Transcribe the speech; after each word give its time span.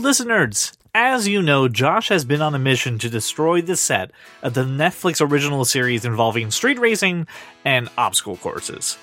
listeners! 0.00 0.72
As 0.94 1.28
you 1.28 1.42
know, 1.42 1.68
Josh 1.68 2.08
has 2.08 2.24
been 2.24 2.42
on 2.42 2.54
a 2.54 2.58
mission 2.58 2.98
to 2.98 3.10
destroy 3.10 3.60
the 3.60 3.76
set 3.76 4.10
of 4.42 4.54
the 4.54 4.64
Netflix 4.64 5.20
original 5.20 5.64
series 5.64 6.04
involving 6.04 6.50
street 6.50 6.78
racing 6.78 7.26
and 7.64 7.88
obstacle 7.96 8.36
courses. 8.36 8.96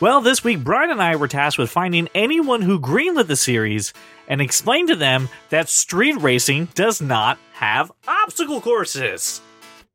Well, 0.00 0.20
this 0.20 0.42
week, 0.42 0.64
Brian 0.64 0.90
and 0.90 1.02
I 1.02 1.16
were 1.16 1.28
tasked 1.28 1.58
with 1.58 1.70
finding 1.70 2.08
anyone 2.14 2.62
who 2.62 2.80
greenlit 2.80 3.26
the 3.26 3.36
series 3.36 3.92
and 4.26 4.40
explain 4.40 4.86
to 4.86 4.96
them 4.96 5.28
that 5.50 5.68
street 5.68 6.16
racing 6.20 6.68
does 6.74 7.00
not 7.02 7.38
have 7.54 7.92
obstacle 8.08 8.60
courses. 8.60 9.40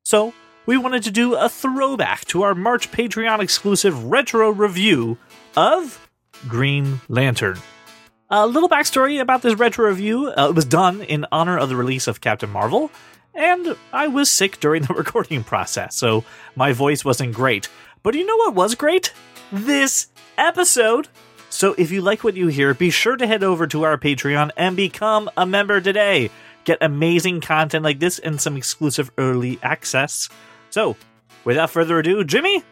So, 0.04 0.34
we 0.66 0.78
wanted 0.78 1.04
to 1.04 1.12
do 1.12 1.36
a 1.36 1.50
throwback 1.50 2.26
to 2.26 2.44
our 2.44 2.54
March 2.54 2.92
Patreon 2.92 3.40
exclusive 3.40 4.06
retro 4.06 4.52
review 4.52 5.18
of 5.58 6.08
Green 6.48 7.02
Lantern. 7.08 7.58
A 8.32 8.46
little 8.46 8.70
backstory 8.70 9.20
about 9.20 9.42
this 9.42 9.56
retro 9.56 9.90
review 9.90 10.28
uh, 10.28 10.50
it 10.50 10.56
was 10.56 10.66
done 10.66 11.02
in 11.02 11.26
honor 11.32 11.58
of 11.58 11.68
the 11.68 11.76
release 11.76 12.08
of 12.08 12.22
Captain 12.22 12.52
Marvel, 12.52 12.92
and 13.34 13.76
I 13.92 14.08
was 14.08 14.30
sick 14.30 14.60
during 14.60 14.84
the 14.88 14.94
recording 14.94 15.44
process, 15.44 15.96
so 15.96 16.24
my 16.56 16.72
voice 16.72 17.04
wasn't 17.04 17.34
great. 17.34 17.70
But 18.04 18.14
you 18.14 18.28
know 18.28 18.38
what 18.38 18.54
was 18.54 18.76
great? 18.76 19.14
This 19.52 20.10
episode! 20.38 21.08
So 21.50 21.74
if 21.80 21.90
you 21.90 22.04
like 22.04 22.24
what 22.24 22.38
you 22.38 22.50
hear, 22.50 22.76
be 22.76 22.92
sure 22.92 23.18
to 23.18 23.26
head 23.26 23.44
over 23.44 23.66
to 23.66 23.84
our 23.84 23.98
Patreon 23.98 24.52
and 24.56 24.76
become 24.76 25.32
a 25.36 25.48
member 25.48 25.82
today. 25.82 26.30
Get 26.66 26.78
amazing 26.82 27.42
content 27.42 27.84
like 27.84 27.98
this 27.98 28.20
and 28.20 28.40
some 28.40 28.56
exclusive 28.56 29.10
early 29.18 29.58
access. 29.64 30.30
So, 30.70 30.98
without 31.46 31.72
further 31.72 31.98
ado, 31.98 32.24
Jimmy, 32.24 32.64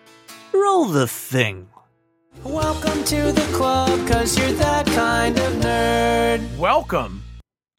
roll 0.54 0.86
the 0.86 1.08
thing. 1.08 1.70
Welcome 2.44 3.04
to 3.06 3.32
the 3.32 3.50
club, 3.54 4.08
cause 4.08 4.38
you're 4.38 4.52
that 4.54 4.86
kind 4.88 5.38
of 5.38 5.54
nerd. 5.54 6.58
Welcome 6.58 7.24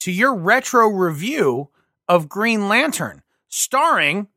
to 0.01 0.13
your 0.13 0.35
retro 0.35 0.89
review 0.89 1.71
of 2.09 2.29
Green 2.29 2.69
Lantern, 2.69 3.23
starring 3.49 4.29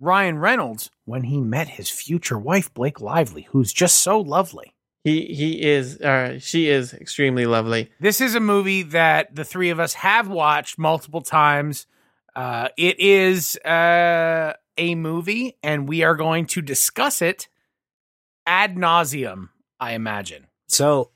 Ryan 0.00 0.38
Reynolds 0.38 0.90
when 1.04 1.24
he 1.24 1.40
met 1.40 1.68
his 1.68 1.90
future 1.90 2.38
wife, 2.38 2.72
Blake 2.72 3.00
Lively, 3.00 3.48
who's 3.50 3.72
just 3.72 3.98
so 3.98 4.20
lovely. 4.20 4.74
He 5.04 5.26
he 5.26 5.62
is 5.62 6.00
uh 6.00 6.38
she 6.38 6.68
is 6.68 6.92
extremely 6.94 7.46
lovely. 7.46 7.90
This 8.00 8.20
is 8.20 8.34
a 8.34 8.40
movie 8.40 8.82
that 8.82 9.34
the 9.34 9.44
three 9.44 9.70
of 9.70 9.78
us 9.78 9.94
have 9.94 10.28
watched 10.28 10.78
multiple 10.78 11.22
times. 11.22 11.86
Uh, 12.34 12.68
it 12.76 13.00
is 13.00 13.56
uh, 13.64 14.52
a 14.76 14.94
movie, 14.94 15.56
and 15.62 15.88
we 15.88 16.02
are 16.02 16.14
going 16.14 16.44
to 16.44 16.60
discuss 16.60 17.22
it 17.22 17.48
ad 18.46 18.76
nauseum, 18.76 19.48
I 19.80 19.92
imagine. 19.92 20.46
So, 20.68 21.10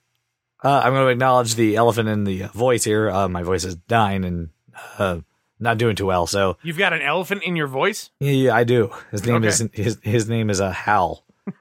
uh, 0.62 0.80
I'm 0.84 0.92
going 0.92 1.06
to 1.06 1.11
acknowledge 1.12 1.55
the 1.55 1.77
elephant 1.77 2.08
in 2.08 2.25
the 2.25 2.42
voice 2.55 2.84
here. 2.84 3.11
Uh, 3.11 3.28
my 3.28 3.42
voice 3.42 3.64
is 3.64 3.77
dying 3.77 4.25
and 4.25 4.50
uh, 4.98 5.20
not 5.58 5.78
doing 5.78 5.97
too 5.97 6.06
well. 6.06 6.27
So, 6.27 6.56
You've 6.62 6.78
got 6.78 6.92
an 6.92 7.02
elephant 7.02 7.42
in 7.42 7.56
your 7.56 7.67
voice? 7.67 8.11
yeah, 8.20 8.55
I 8.55 8.64
do. 8.64 8.91
His 9.11 9.25
name 9.27 9.36
Okay. 9.36 9.48
is 9.48 9.69
his 9.72 9.98
his 10.02 10.28
name 10.28 10.50
is 10.50 10.61
a 10.61 10.72
Hal. 10.72 11.25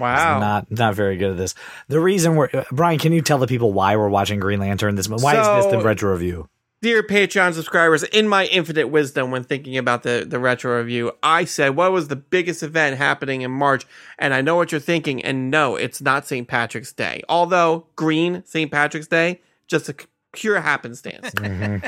Wow. 0.00 0.38
Not 0.38 0.70
not 0.70 0.94
very 0.94 1.16
good 1.16 1.32
at 1.32 1.36
this. 1.36 1.54
The 1.88 1.98
reason 1.98 2.36
we're 2.36 2.48
uh, 2.52 2.62
Brian, 2.70 3.00
can 3.00 3.12
you 3.12 3.20
tell 3.20 3.38
the 3.38 3.48
people 3.48 3.72
why 3.72 3.96
we're 3.96 4.08
watching 4.08 4.38
Green 4.38 4.60
Lantern 4.60 4.94
this? 4.94 5.08
Why 5.08 5.40
is 5.40 5.64
this 5.64 5.72
the 5.72 5.80
retro 5.82 6.12
review? 6.12 6.48
Dear 6.82 7.04
Patreon 7.04 7.54
subscribers, 7.54 8.02
in 8.02 8.26
my 8.26 8.46
infinite 8.46 8.88
wisdom 8.88 9.30
when 9.30 9.44
thinking 9.44 9.78
about 9.78 10.02
the, 10.02 10.26
the 10.28 10.40
retro 10.40 10.78
review, 10.78 11.12
I 11.22 11.44
said, 11.44 11.76
what 11.76 11.92
was 11.92 12.08
the 12.08 12.16
biggest 12.16 12.60
event 12.64 12.98
happening 12.98 13.42
in 13.42 13.52
March? 13.52 13.86
And 14.18 14.34
I 14.34 14.40
know 14.40 14.56
what 14.56 14.72
you're 14.72 14.80
thinking, 14.80 15.24
and 15.24 15.48
no, 15.48 15.76
it's 15.76 16.00
not 16.00 16.26
St. 16.26 16.48
Patrick's 16.48 16.92
Day. 16.92 17.22
Although, 17.28 17.86
green 17.94 18.42
St. 18.46 18.68
Patrick's 18.68 19.06
Day, 19.06 19.40
just 19.68 19.88
a 19.88 19.94
pure 20.32 20.60
happenstance. 20.60 21.30
Mm-hmm. 21.42 21.86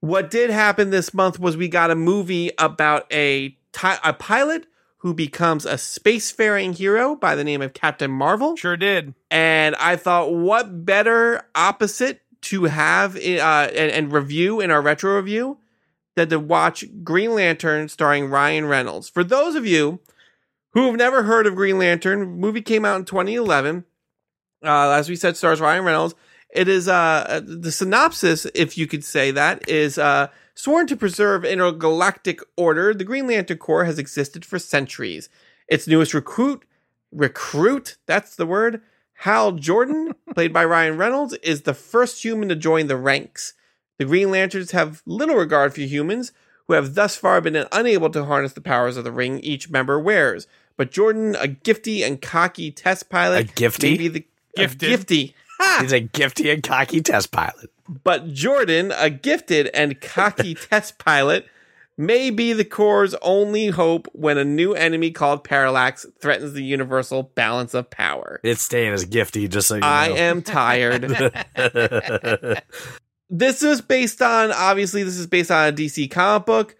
what 0.00 0.30
did 0.30 0.50
happen 0.50 0.90
this 0.90 1.12
month 1.12 1.40
was 1.40 1.56
we 1.56 1.66
got 1.66 1.90
a 1.90 1.96
movie 1.96 2.52
about 2.58 3.12
a, 3.12 3.48
ti- 3.72 3.98
a 4.04 4.12
pilot 4.12 4.66
who 4.98 5.14
becomes 5.14 5.66
a 5.66 5.74
spacefaring 5.74 6.76
hero 6.76 7.16
by 7.16 7.34
the 7.34 7.42
name 7.42 7.60
of 7.60 7.72
Captain 7.72 8.10
Marvel. 8.12 8.54
Sure 8.54 8.76
did. 8.76 9.14
And 9.32 9.74
I 9.76 9.96
thought, 9.96 10.32
what 10.32 10.84
better 10.84 11.42
opposite 11.56 12.20
to 12.42 12.64
have 12.64 13.16
uh, 13.16 13.18
and, 13.18 13.90
and 13.90 14.12
review 14.12 14.60
in 14.60 14.70
our 14.70 14.82
retro 14.82 15.16
review 15.16 15.58
that 16.16 16.30
to 16.30 16.38
watch 16.38 16.84
Green 17.02 17.34
Lantern 17.34 17.88
starring 17.88 18.28
Ryan 18.28 18.66
Reynolds. 18.66 19.08
For 19.08 19.24
those 19.24 19.54
of 19.54 19.66
you 19.66 20.00
who 20.70 20.86
have 20.86 20.96
never 20.96 21.22
heard 21.22 21.46
of 21.46 21.54
Green 21.54 21.78
Lantern, 21.78 22.38
movie 22.38 22.60
came 22.62 22.84
out 22.84 22.98
in 22.98 23.04
2011. 23.04 23.84
Uh, 24.64 24.90
as 24.90 25.08
we 25.08 25.16
said, 25.16 25.36
stars 25.36 25.60
Ryan 25.60 25.84
Reynolds. 25.84 26.14
It 26.54 26.66
is 26.68 26.88
uh, 26.88 27.40
the 27.44 27.70
synopsis, 27.70 28.46
if 28.54 28.78
you 28.78 28.86
could 28.86 29.04
say 29.04 29.30
that, 29.30 29.68
is 29.68 29.98
uh, 29.98 30.28
sworn 30.54 30.86
to 30.86 30.96
preserve 30.96 31.44
intergalactic 31.44 32.40
order. 32.56 32.94
The 32.94 33.04
Green 33.04 33.26
Lantern 33.26 33.58
Corps 33.58 33.84
has 33.84 33.98
existed 33.98 34.44
for 34.44 34.58
centuries. 34.58 35.28
Its 35.68 35.86
newest 35.86 36.14
recruit, 36.14 36.64
recruit, 37.12 37.96
that's 38.06 38.34
the 38.34 38.46
word, 38.46 38.80
Hal 39.22 39.52
Jordan, 39.52 40.14
played 40.34 40.52
by 40.52 40.64
Ryan 40.64 40.96
Reynolds, 40.96 41.34
is 41.42 41.62
the 41.62 41.74
first 41.74 42.22
human 42.24 42.48
to 42.48 42.56
join 42.56 42.86
the 42.86 42.96
ranks. 42.96 43.54
The 43.98 44.04
Green 44.04 44.30
Lanterns 44.30 44.70
have 44.72 45.02
little 45.06 45.34
regard 45.36 45.74
for 45.74 45.80
humans, 45.80 46.32
who 46.66 46.74
have 46.74 46.94
thus 46.94 47.16
far 47.16 47.40
been 47.40 47.66
unable 47.72 48.10
to 48.10 48.24
harness 48.26 48.52
the 48.52 48.60
powers 48.60 48.96
of 48.96 49.04
the 49.04 49.10
ring 49.12 49.40
each 49.40 49.70
member 49.70 49.98
wears. 49.98 50.46
But 50.76 50.92
Jordan, 50.92 51.34
a 51.36 51.48
gifty 51.48 52.06
and 52.06 52.22
cocky 52.22 52.70
test 52.70 53.08
pilot, 53.10 53.50
A 53.50 53.52
gifty? 53.54 53.82
may 53.92 53.96
be 53.96 54.08
the 54.08 54.24
a 54.56 54.60
Gifted. 54.66 54.90
gifty. 55.00 55.34
Ha! 55.58 55.78
He's 55.82 55.92
a 55.92 56.00
gifty 56.00 56.52
and 56.52 56.62
cocky 56.62 57.00
test 57.00 57.32
pilot. 57.32 57.70
But 58.04 58.28
Jordan, 58.32 58.92
a 58.96 59.10
gifted 59.10 59.68
and 59.74 60.00
cocky 60.00 60.54
test 60.70 60.98
pilot, 60.98 61.46
may 61.98 62.30
be 62.30 62.52
the 62.54 62.64
Corps' 62.64 63.14
only 63.20 63.66
hope 63.68 64.08
when 64.12 64.38
a 64.38 64.44
new 64.44 64.72
enemy 64.72 65.10
called 65.10 65.44
Parallax 65.44 66.06
threatens 66.20 66.54
the 66.54 66.62
universal 66.62 67.24
balance 67.24 67.74
of 67.74 67.90
power. 67.90 68.40
It's 68.42 68.62
staying 68.62 68.92
as 68.92 69.04
gifty, 69.04 69.50
just 69.50 69.68
so 69.68 69.74
you 69.74 69.80
know. 69.80 69.86
I 69.86 70.08
am 70.10 70.40
tired. 70.40 71.02
this 73.30 73.62
is 73.62 73.80
based 73.80 74.22
on 74.22 74.52
obviously 74.52 75.02
this 75.02 75.18
is 75.18 75.26
based 75.26 75.50
on 75.50 75.68
a 75.68 75.72
DC 75.72 76.10
comic 76.10 76.46
book 76.46 76.76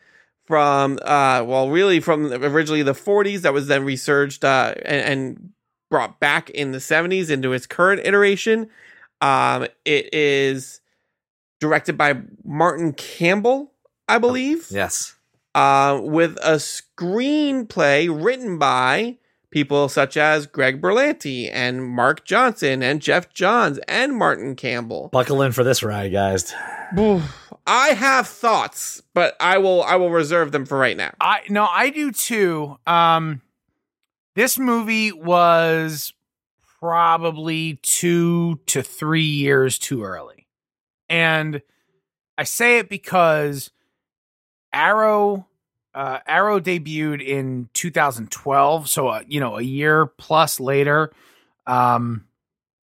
from 0.46 0.98
uh 1.02 1.44
well 1.44 1.68
really 1.68 2.00
from 2.00 2.32
originally 2.32 2.82
the 2.82 2.92
40s 2.92 3.42
that 3.42 3.52
was 3.52 3.66
then 3.66 3.84
resurged 3.84 4.44
uh 4.44 4.74
and, 4.84 5.02
and 5.02 5.52
brought 5.90 6.20
back 6.20 6.48
in 6.50 6.72
the 6.72 6.78
70s 6.78 7.30
into 7.30 7.52
its 7.52 7.66
current 7.66 8.00
iteration. 8.04 8.70
Um 9.20 9.66
it 9.84 10.14
is 10.14 10.80
directed 11.60 11.98
by 11.98 12.20
Martin 12.44 12.92
Campbell, 12.92 13.72
I 14.08 14.19
believe 14.19 14.69
yes. 14.70 15.16
uh, 15.54 16.00
with 16.02 16.36
a 16.42 16.56
screenplay 16.56 18.08
written 18.08 18.58
by 18.58 19.19
people 19.50 19.88
such 19.88 20.16
as 20.16 20.46
Greg 20.46 20.80
Berlanti 20.80 21.50
and 21.52 21.84
Mark 21.84 22.24
Johnson 22.24 22.82
and 22.82 23.00
Geoff 23.00 23.32
Johns 23.32 23.78
and 23.88 24.16
Martin 24.16 24.56
Campbell. 24.56 25.08
Buckle 25.12 25.42
in 25.42 25.52
for 25.52 25.64
this 25.64 25.82
ride, 25.82 26.12
guys. 26.12 26.54
I 27.66 27.88
have 27.88 28.26
thoughts, 28.26 29.02
but 29.12 29.36
I 29.41 29.58
will 29.58 29.82
I 29.82 29.97
will 29.97 30.10
reserve 30.10 30.52
them 30.52 30.64
for 30.64 30.78
right 30.78 30.97
now. 30.97 31.12
I 31.20 31.41
no, 31.50 31.66
I 31.66 31.91
do 31.91 32.12
too. 32.12 32.78
Um, 32.86 33.42
this 34.34 34.58
movie 34.58 35.12
was 35.12 36.14
probably 36.80 37.78
two 37.82 38.60
to 38.66 38.82
three 38.82 39.20
years 39.22 39.78
too 39.78 40.02
early, 40.02 40.47
and 41.10 41.60
I 42.38 42.44
say 42.44 42.78
it 42.78 42.88
because 42.88 43.70
Arrow, 44.72 45.46
uh, 45.94 46.18
Arrow 46.26 46.60
debuted 46.60 47.24
in 47.24 47.68
2012, 47.74 48.88
so 48.88 49.08
uh, 49.08 49.22
you 49.26 49.40
know 49.40 49.58
a 49.58 49.62
year 49.62 50.06
plus 50.06 50.60
later, 50.60 51.12
um, 51.66 52.26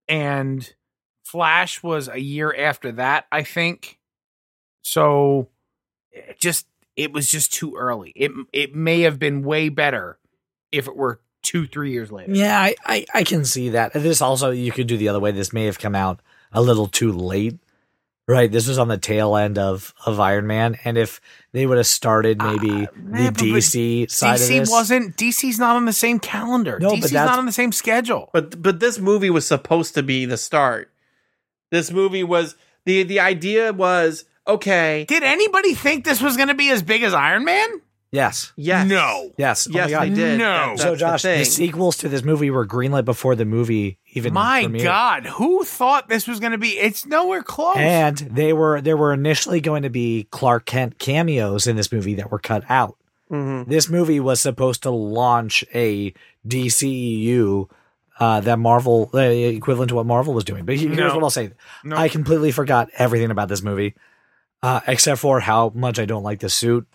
and 0.08 0.74
Flash 1.24 1.82
was 1.82 2.08
a 2.08 2.20
year 2.20 2.54
after 2.56 2.92
that, 2.92 3.26
I 3.32 3.42
think. 3.42 3.98
So, 4.82 5.48
it 6.12 6.38
just 6.38 6.66
it 6.96 7.12
was 7.12 7.28
just 7.30 7.52
too 7.52 7.76
early. 7.76 8.12
It 8.14 8.32
it 8.52 8.74
may 8.74 9.02
have 9.02 9.18
been 9.18 9.42
way 9.42 9.68
better 9.68 10.18
if 10.72 10.86
it 10.86 10.96
were 10.96 11.20
two 11.42 11.66
three 11.66 11.92
years 11.92 12.10
later. 12.10 12.32
Yeah, 12.32 12.58
I, 12.60 12.74
I, 12.84 13.06
I 13.14 13.24
can 13.24 13.44
see 13.44 13.70
that. 13.70 13.92
This 13.92 14.20
also, 14.20 14.50
you 14.50 14.72
could 14.72 14.86
do 14.86 14.96
the 14.96 15.08
other 15.08 15.20
way. 15.20 15.30
This 15.30 15.52
may 15.52 15.66
have 15.66 15.78
come 15.78 15.94
out 15.94 16.20
a 16.52 16.60
little 16.60 16.88
too 16.88 17.12
late. 17.12 17.58
Right. 18.28 18.50
This 18.50 18.66
was 18.66 18.78
on 18.78 18.88
the 18.88 18.98
tail 18.98 19.36
end 19.36 19.56
of, 19.56 19.94
of 20.04 20.18
Iron 20.18 20.48
Man. 20.48 20.76
And 20.84 20.98
if 20.98 21.20
they 21.52 21.64
would 21.64 21.76
have 21.76 21.86
started 21.86 22.38
maybe 22.42 22.70
Uh, 22.70 22.86
the 22.92 22.98
man, 23.02 23.32
but- 23.32 23.34
but 23.34 23.44
DC 23.44 24.10
side 24.10 24.34
of 24.34 24.40
DC 24.40 24.58
this. 24.60 24.70
wasn't 24.70 25.16
DC's 25.16 25.58
not 25.60 25.76
on 25.76 25.84
the 25.84 25.92
same 25.92 26.18
calendar. 26.18 26.78
No, 26.80 26.90
but 26.90 26.96
DC's 26.96 27.10
that's- 27.12 27.28
not 27.30 27.38
on 27.38 27.46
the 27.46 27.52
same 27.52 27.70
schedule. 27.72 28.30
But 28.32 28.60
but 28.62 28.80
this 28.80 28.98
movie 28.98 29.30
was 29.30 29.46
supposed 29.46 29.94
to 29.94 30.02
be 30.02 30.24
the 30.24 30.36
start. 30.36 30.90
This 31.70 31.92
movie 31.92 32.24
was 32.24 32.56
the 32.84 33.04
the 33.04 33.20
idea 33.20 33.72
was 33.72 34.24
okay. 34.48 35.04
Did 35.08 35.22
anybody 35.22 35.74
think 35.74 36.04
this 36.04 36.20
was 36.20 36.36
going 36.36 36.48
to 36.48 36.54
be 36.54 36.70
as 36.70 36.82
big 36.82 37.02
as 37.04 37.14
Iron 37.14 37.44
Man? 37.44 37.80
Yes. 38.12 38.52
Yes. 38.56 38.88
No. 38.88 39.32
Yes. 39.36 39.66
Yes, 39.70 39.90
oh 39.92 39.96
my 39.98 40.08
they 40.08 40.14
did. 40.14 40.38
No. 40.38 40.70
That- 40.76 40.78
So 40.78 40.96
Josh, 40.96 41.22
the 41.22 41.38
the, 41.38 41.44
sequels 41.44 41.96
to 41.98 42.08
this 42.08 42.22
movie 42.22 42.50
were 42.50 42.66
greenlit 42.66 43.04
before 43.04 43.34
the 43.34 43.44
movie 43.44 43.98
even 44.12 44.32
My 44.32 44.64
premiered. 44.64 44.82
God, 44.84 45.26
who 45.26 45.64
thought 45.64 46.08
this 46.08 46.26
was 46.28 46.38
going 46.40 46.52
to 46.52 46.58
be? 46.58 46.78
It's 46.78 47.04
nowhere 47.04 47.42
close. 47.42 47.76
And 47.78 48.16
they 48.16 48.52
were 48.52 48.80
there 48.80 48.96
were 48.96 49.12
initially 49.12 49.60
going 49.60 49.82
to 49.82 49.90
be 49.90 50.28
Clark 50.30 50.66
Kent 50.66 50.98
cameos 50.98 51.66
in 51.66 51.76
this 51.76 51.90
movie 51.92 52.14
that 52.14 52.30
were 52.30 52.38
cut 52.38 52.62
out. 52.68 52.96
Mhm. 53.30 53.66
This 53.66 53.88
movie 53.90 54.20
was 54.20 54.40
supposed 54.40 54.84
to 54.84 54.90
launch 54.90 55.64
a 55.74 56.14
DCEU 56.46 57.68
uh, 58.18 58.40
that 58.40 58.58
Marvel 58.58 59.10
uh, 59.14 59.18
equivalent 59.18 59.90
to 59.90 59.94
what 59.96 60.06
Marvel 60.06 60.32
was 60.32 60.44
doing. 60.44 60.64
But 60.64 60.76
here's 60.76 60.96
No. 60.96 61.14
what 61.14 61.22
I'll 61.22 61.30
say: 61.30 61.50
No. 61.84 61.96
I 61.96 62.08
completely 62.08 62.50
forgot 62.52 62.88
everything 62.96 63.30
about 63.30 63.48
this 63.48 63.62
movie, 63.62 63.94
uh, 64.62 64.80
except 64.86 65.20
for 65.20 65.40
how 65.40 65.70
much 65.74 65.98
I 65.98 66.04
don't 66.06 66.22
like 66.22 66.40
the 66.40 66.48
suit. 66.48 66.86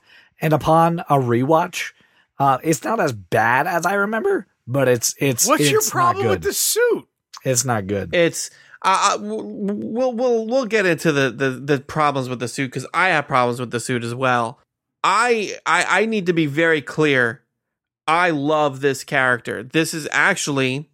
And 0.41 0.53
upon 0.53 0.99
a 1.01 1.15
rewatch, 1.17 1.91
uh, 2.39 2.57
it's 2.63 2.83
not 2.83 2.99
as 2.99 3.13
bad 3.13 3.67
as 3.67 3.85
I 3.85 3.93
remember, 3.93 4.47
but 4.67 4.87
it's 4.87 5.13
it's. 5.19 5.47
What's 5.47 5.69
your 5.69 5.79
it's 5.79 5.93
not 5.93 6.15
problem 6.15 6.27
with 6.29 6.41
the 6.43 6.53
suit? 6.53 7.07
It's 7.45 7.63
not 7.63 7.87
good. 7.87 8.13
It's 8.13 8.49
uh, 8.81 9.13
uh, 9.13 9.17
w- 9.17 9.37
w- 9.37 9.87
we'll 9.87 10.13
we'll 10.13 10.47
we'll 10.47 10.65
get 10.65 10.85
into 10.85 11.11
the 11.11 11.29
the, 11.29 11.49
the 11.51 11.79
problems 11.79 12.27
with 12.29 12.39
the 12.39 12.47
suit 12.47 12.67
because 12.67 12.87
I 12.93 13.09
have 13.09 13.27
problems 13.27 13.59
with 13.59 13.71
the 13.71 13.79
suit 13.79 14.03
as 14.03 14.15
well. 14.15 14.59
I, 15.03 15.55
I 15.65 16.01
I 16.01 16.05
need 16.05 16.25
to 16.27 16.33
be 16.33 16.47
very 16.47 16.81
clear. 16.81 17.43
I 18.07 18.31
love 18.31 18.81
this 18.81 19.03
character. 19.03 19.63
This 19.63 19.93
is 19.93 20.07
actually 20.11 20.89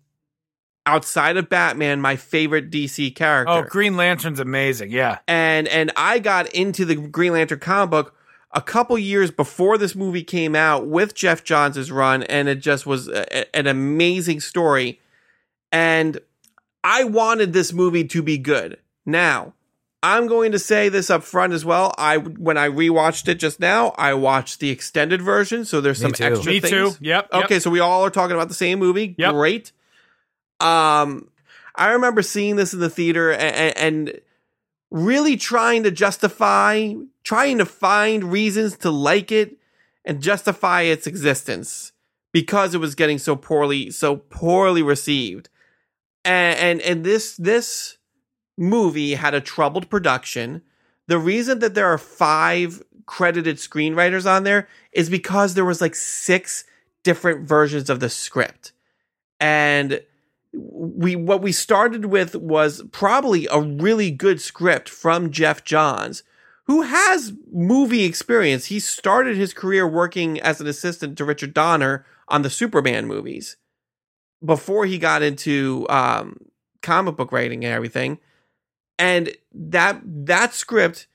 outside 0.86 1.38
of 1.38 1.50
Batman 1.50 2.00
my 2.02 2.16
favorite 2.16 2.70
DC 2.70 3.16
character. 3.16 3.52
Oh, 3.52 3.64
Green 3.64 3.98
Lantern's 3.98 4.40
amazing. 4.40 4.92
Yeah. 4.92 5.20
and 5.28 5.68
and 5.68 5.92
I 5.96 6.20
got 6.20 6.48
into 6.54 6.86
the 6.86 6.96
Green 6.96 7.34
Lantern 7.34 7.60
comic 7.60 7.90
book 7.90 8.16
a 8.52 8.62
couple 8.62 8.98
years 8.98 9.30
before 9.32 9.78
this 9.78 9.96
movie 9.96 10.24
came 10.24 10.56
out 10.56 10.88
with 10.88 11.14
Geoff 11.14 11.44
Johns' 11.44 11.92
run, 11.92 12.24
and 12.24 12.48
it 12.48 12.56
just 12.60 12.86
was 12.86 13.08
a, 13.08 13.26
a- 13.38 13.56
an 13.56 13.68
amazing 13.68 14.40
story. 14.40 15.00
And 15.72 16.20
I 16.84 17.04
wanted 17.04 17.52
this 17.54 17.74
movie 17.74 18.06
to 18.06 18.22
be 18.24 18.38
good. 18.38 18.78
Now, 19.06 19.54
I'm 20.02 20.28
going 20.28 20.52
to 20.54 20.60
say 20.60 20.90
this 20.90 21.10
up 21.10 21.24
front 21.24 21.52
as 21.54 21.66
well. 21.66 21.94
I 21.98 22.18
when 22.18 22.58
I 22.58 22.70
rewatched 22.70 23.28
it 23.28 23.36
just 23.36 23.60
now, 23.60 23.90
I 23.98 24.14
watched 24.14 24.60
the 24.60 24.70
extended 24.70 25.22
version, 25.22 25.66
so 25.66 25.82
there's 25.82 26.00
Me 26.00 26.04
some 26.04 26.12
too. 26.14 26.24
extra 26.24 26.52
Me 26.54 26.60
things. 26.60 26.72
too. 26.72 27.04
Yep. 27.04 27.30
yep. 27.34 27.44
Okay, 27.46 27.60
so 27.60 27.70
we 27.70 27.80
all 27.80 28.06
are 28.06 28.10
talking 28.10 28.36
about 28.36 28.48
the 28.48 28.54
same 28.54 28.80
movie. 28.80 29.16
Yep. 29.18 29.34
Great. 29.34 29.72
Um, 30.60 31.30
I 31.76 31.90
remember 31.92 32.22
seeing 32.22 32.56
this 32.56 32.74
in 32.74 32.80
the 32.80 32.90
theater 32.90 33.32
and, 33.34 33.78
and 33.78 34.22
really 34.90 35.38
trying 35.38 35.84
to 35.84 35.92
justify, 35.92 36.94
trying 37.24 37.58
to 37.58 37.66
find 37.66 38.32
reasons 38.32 38.78
to 38.78 38.92
like 38.92 39.32
it 39.32 39.58
and 40.06 40.22
justify 40.22 40.84
its 40.84 41.08
existence 41.08 41.92
because 42.32 42.74
it 42.74 42.80
was 42.80 42.96
getting 42.96 43.18
so 43.18 43.36
poorly, 43.36 43.90
so 43.92 44.16
poorly 44.16 44.82
received. 44.82 45.50
And 46.24 46.58
and, 46.60 46.82
and 46.82 47.04
this 47.04 47.36
this 47.38 47.98
movie 48.58 49.16
had 49.16 49.34
a 49.34 49.42
troubled 49.42 49.90
production. 49.90 50.62
The 51.08 51.20
reason 51.20 51.60
that 51.60 51.74
there 51.74 51.88
are 51.88 51.98
five 51.98 52.84
credited 53.06 53.58
screenwriters 53.58 54.30
on 54.30 54.44
there 54.44 54.68
is 54.92 55.10
because 55.10 55.54
there 55.54 55.66
was 55.66 55.82
like 55.82 55.96
six 55.96 56.66
different 57.04 57.48
versions 57.48 57.90
of 57.90 58.00
the 58.00 58.10
script. 58.10 58.74
And 59.40 60.02
we 60.54 61.16
what 61.16 61.42
we 61.42 61.52
started 61.52 62.06
with 62.06 62.36
was 62.36 62.84
probably 62.92 63.48
a 63.52 63.60
really 63.60 64.12
good 64.12 64.42
script 64.42 64.90
from 64.90 65.32
Geoff 65.32 65.64
Johns, 65.64 66.24
who 66.66 66.84
has 66.84 67.34
movie 67.52 68.04
experience. 68.04 68.66
He 68.66 68.80
started 68.80 69.38
his 69.38 69.54
career 69.54 69.88
working 69.88 70.40
as 70.40 70.62
an 70.62 70.68
assistant 70.68 71.18
to 71.18 71.26
Richard 71.26 71.54
Donner 71.54 72.06
on 72.28 72.42
the 72.42 72.50
Superman 72.50 73.08
movies 73.08 73.58
before 74.44 74.86
he 74.86 74.98
got 74.98 75.22
into 75.22 75.86
um, 75.90 76.38
comic 76.82 77.16
book 77.16 77.32
writing 77.32 77.64
and 77.64 77.74
everything. 77.74 78.20
And 79.00 79.32
that 79.54 80.02
that 80.04 80.54
script 80.54 81.08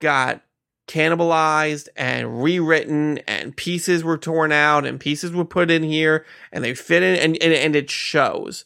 got 0.00 0.42
cannibalized 0.88 1.88
and 1.96 2.42
rewritten 2.42 3.18
and 3.28 3.56
pieces 3.56 4.02
were 4.02 4.16
torn 4.16 4.50
out 4.50 4.86
and 4.86 4.98
pieces 4.98 5.32
were 5.32 5.44
put 5.44 5.70
in 5.70 5.82
here 5.82 6.24
and 6.50 6.64
they 6.64 6.74
fit 6.74 7.02
in 7.02 7.14
and, 7.16 7.42
and, 7.42 7.52
and 7.52 7.76
it 7.76 7.90
shows 7.90 8.64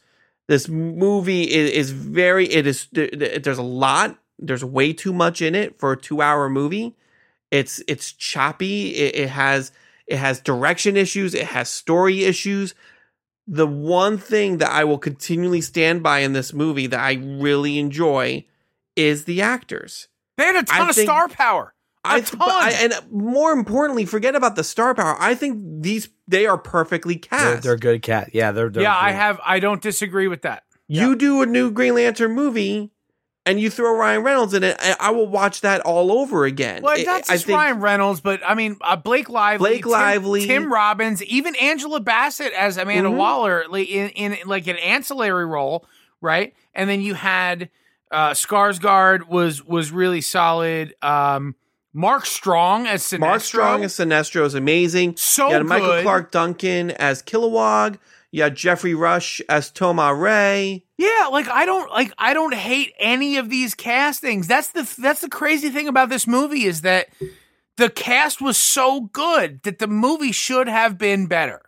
this 0.52 0.68
movie 0.68 1.44
is, 1.44 1.70
is 1.70 1.90
very 1.92 2.46
it 2.46 2.66
is 2.66 2.86
there's 2.92 3.56
a 3.58 3.62
lot. 3.62 4.18
There's 4.38 4.62
way 4.62 4.92
too 4.92 5.14
much 5.14 5.40
in 5.40 5.54
it 5.54 5.78
for 5.78 5.92
a 5.92 5.96
two 5.96 6.20
hour 6.20 6.50
movie. 6.50 6.94
It's 7.50 7.82
it's 7.88 8.12
choppy. 8.12 8.90
It, 8.90 9.14
it 9.14 9.28
has 9.30 9.72
it 10.06 10.18
has 10.18 10.42
direction 10.42 10.94
issues. 10.94 11.32
It 11.34 11.46
has 11.46 11.70
story 11.70 12.24
issues. 12.24 12.74
The 13.46 13.66
one 13.66 14.18
thing 14.18 14.58
that 14.58 14.70
i 14.70 14.84
will 14.84 14.98
continually 14.98 15.62
stand 15.62 16.02
by 16.02 16.18
in 16.18 16.34
this 16.34 16.52
movie 16.52 16.86
that 16.86 17.00
i 17.00 17.14
really 17.14 17.78
enjoy 17.78 18.44
is 18.94 19.24
the 19.24 19.40
actors. 19.40 20.08
They 20.36 20.44
had 20.44 20.56
a 20.56 20.62
ton 20.64 20.82
I 20.82 20.90
of 20.90 20.94
think- 20.94 21.06
star 21.08 21.28
power. 21.28 21.72
A 22.04 22.08
I, 22.14 22.20
ton. 22.20 22.38
but 22.38 22.48
I 22.48 22.70
and 22.72 22.94
more 23.12 23.52
importantly, 23.52 24.04
forget 24.06 24.34
about 24.34 24.56
the 24.56 24.64
star 24.64 24.94
power. 24.94 25.16
I 25.20 25.34
think 25.34 25.82
these 25.82 26.08
they 26.26 26.46
are 26.46 26.58
perfectly 26.58 27.14
They're, 27.14 27.38
cast. 27.38 27.62
they're 27.62 27.76
good 27.76 28.02
cat. 28.02 28.30
Yeah, 28.32 28.50
they're, 28.52 28.68
they're 28.70 28.82
yeah, 28.82 28.96
I 28.96 29.12
have. 29.12 29.40
I 29.44 29.60
don't 29.60 29.80
disagree 29.80 30.26
with 30.28 30.42
that. 30.42 30.64
You 30.88 31.14
do 31.16 31.42
a 31.42 31.46
new 31.46 31.70
Green 31.70 31.94
Lantern 31.94 32.32
movie, 32.32 32.90
and 33.46 33.58
you 33.60 33.70
throw 33.70 33.96
Ryan 33.96 34.22
Reynolds 34.24 34.52
in 34.52 34.62
it, 34.64 34.76
and 34.82 34.96
I 35.00 35.10
will 35.12 35.28
watch 35.28 35.60
that 35.62 35.80
all 35.82 36.10
over 36.12 36.44
again. 36.44 36.82
Well, 36.82 36.98
I- 36.98 37.02
not 37.04 37.30
I 37.30 37.34
just 37.34 37.46
Ryan 37.46 37.78
Reynolds, 37.80 38.20
but 38.20 38.40
I 38.44 38.54
mean 38.56 38.76
uh, 38.80 38.96
Blake 38.96 39.28
Lively, 39.28 39.70
Blake 39.70 39.82
Tim- 39.84 39.92
Lively. 39.92 40.46
Tim, 40.46 40.72
Robbins, 40.72 41.22
even 41.22 41.54
Angela 41.56 42.00
Bassett 42.00 42.52
as 42.52 42.76
Amanda 42.78 43.10
Mhm. 43.10 43.16
Waller 43.16 43.64
like, 43.70 43.88
in, 43.88 44.10
in 44.10 44.36
like 44.48 44.66
an 44.66 44.76
ancillary 44.76 45.46
role, 45.46 45.86
right? 46.20 46.52
And 46.74 46.90
then 46.90 47.00
you 47.00 47.14
had 47.14 47.70
uh, 48.10 48.30
Skarsgård 48.30 49.28
was 49.28 49.64
was 49.64 49.92
really 49.92 50.20
solid. 50.20 50.94
Um, 51.00 51.54
Mark 51.92 52.26
Strong 52.26 52.86
as 52.86 53.02
Sinestro. 53.02 53.18
Mark 53.20 53.40
Strong 53.42 53.84
as 53.84 53.94
Sinestro 53.94 54.44
is 54.44 54.54
amazing. 54.54 55.16
so 55.16 55.48
you 55.48 55.54
had 55.54 55.66
Michael. 55.66 56.02
Clarke 56.02 56.30
Duncan 56.30 56.90
as 56.92 57.22
Kilowog. 57.22 57.98
You 58.30 58.42
had 58.44 58.54
Geoffrey 58.54 58.94
Rush 58.94 59.42
as 59.48 59.70
Tomar-Re. 59.70 60.82
Yeah, 60.96 61.28
like 61.30 61.48
I 61.48 61.66
don't 61.66 61.90
like 61.90 62.12
I 62.16 62.32
don't 62.32 62.54
hate 62.54 62.94
any 62.98 63.36
of 63.36 63.50
these 63.50 63.74
castings. 63.74 64.46
That's 64.46 64.68
the 64.68 64.90
that's 64.98 65.20
the 65.20 65.28
crazy 65.28 65.68
thing 65.68 65.86
about 65.86 66.08
this 66.08 66.26
movie 66.26 66.64
is 66.64 66.80
that 66.80 67.08
the 67.76 67.90
cast 67.90 68.40
was 68.40 68.56
so 68.56 69.02
good 69.12 69.62
that 69.64 69.78
the 69.78 69.86
movie 69.86 70.32
should 70.32 70.68
have 70.68 70.96
been 70.96 71.26
better. 71.26 71.60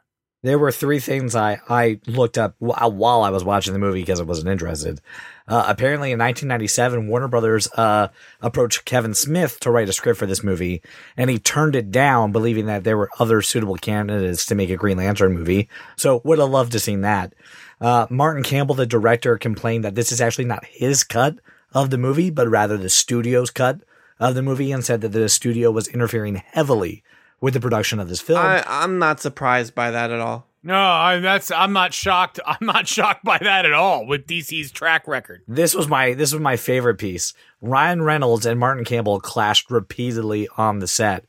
There 0.43 0.59
were 0.59 0.73
three 0.73 1.01
things 1.01 1.35
I, 1.35 1.61
I 1.71 2.01
looked 2.07 2.37
up 2.37 2.57
uh, 2.63 2.91
while 2.91 3.23
I 3.23 3.31
was 3.31 3.43
watching 3.45 3.73
the 3.73 3.79
movie 3.79 4.03
because 4.03 4.21
I 4.21 4.25
wasn't 4.25 4.49
interested. 4.49 5.01
Uh, 5.47 5.65
apparently, 5.69 6.11
in 6.11 6.19
1997, 6.19 7.07
Warner 7.07 7.29
Brothers 7.29 7.69
uh, 7.75 8.09
approached 8.41 8.87
Kevin 8.87 9.13
Smith 9.13 9.61
to 9.61 9.71
write 9.71 9.89
a 9.91 9.93
script 9.93 10.19
for 10.19 10.27
this 10.27 10.43
movie, 10.43 10.81
and 11.17 11.29
he 11.29 11.39
turned 11.39 11.77
it 11.77 11.91
down, 11.91 12.33
believing 12.33 12.65
that 12.67 12.85
there 12.85 12.97
were 12.97 13.11
other 13.19 13.43
suitable 13.43 13.77
candidates 13.77 14.47
to 14.47 14.55
make 14.55 14.71
a 14.71 14.77
Green 14.77 14.97
Lantern 14.97 15.35
movie. 15.35 15.69
So, 15.97 16.23
would 16.25 16.39
have 16.39 16.49
loved 16.49 16.73
to 16.73 16.81
seen 16.81 17.03
that. 17.03 17.35
Uh, 17.81 18.07
Martin 18.09 18.43
Campbell, 18.43 18.75
the 18.75 18.87
director, 18.87 19.37
complained 19.37 19.85
that 19.85 19.95
this 19.95 20.13
is 20.13 20.21
actually 20.21 20.47
not 20.47 20.65
his 20.65 21.05
cut 21.05 21.39
of 21.73 21.91
the 21.91 21.99
movie, 21.99 22.31
but 22.31 22.49
rather 22.49 22.79
the 22.79 22.89
studio's 22.89 23.51
cut 23.51 23.81
of 24.19 24.35
the 24.35 24.43
movie, 24.43 24.73
and 24.73 24.85
said 24.85 25.03
that 25.03 25.09
the 25.09 25.29
studio 25.29 25.71
was 25.71 25.89
interfering 25.89 26.37
heavily 26.37 27.03
with 27.41 27.53
the 27.53 27.61
production 27.61 28.01
of 28.01 28.09
this 28.09 28.23
film. 28.23 28.39
I, 28.39 28.65
I'm 28.67 28.99
not 28.99 29.21
surprised 29.21 29.75
by 29.75 29.91
that 29.91 30.11
at 30.11 30.21
all. 30.21 30.47
No, 30.67 30.81
I, 30.81 31.19
that's 31.19 31.51
I'm 31.51 31.75
not 31.75 31.93
shocked. 31.93 32.41
I'm 32.47 32.67
not 32.67 32.89
shocked 32.89 33.23
by 33.23 33.39
that 33.39 33.67
at 33.67 33.73
all 33.73 34.07
with 34.07 34.27
DC's 34.27 34.73
track 34.73 35.07
record. 35.07 35.43
This 35.47 35.75
was 35.75 35.87
my 35.89 36.15
this 36.15 36.33
was 36.33 36.41
my 36.41 36.57
favorite 36.57 36.97
piece. 36.97 37.35
Ryan 37.61 38.03
Reynolds 38.03 38.47
and 38.47 38.59
Martin 38.59 38.85
Campbell 38.85 39.21
clashed 39.21 39.71
repeatedly 39.71 40.49
on 40.57 40.79
the 40.79 40.89
set. 40.89 41.27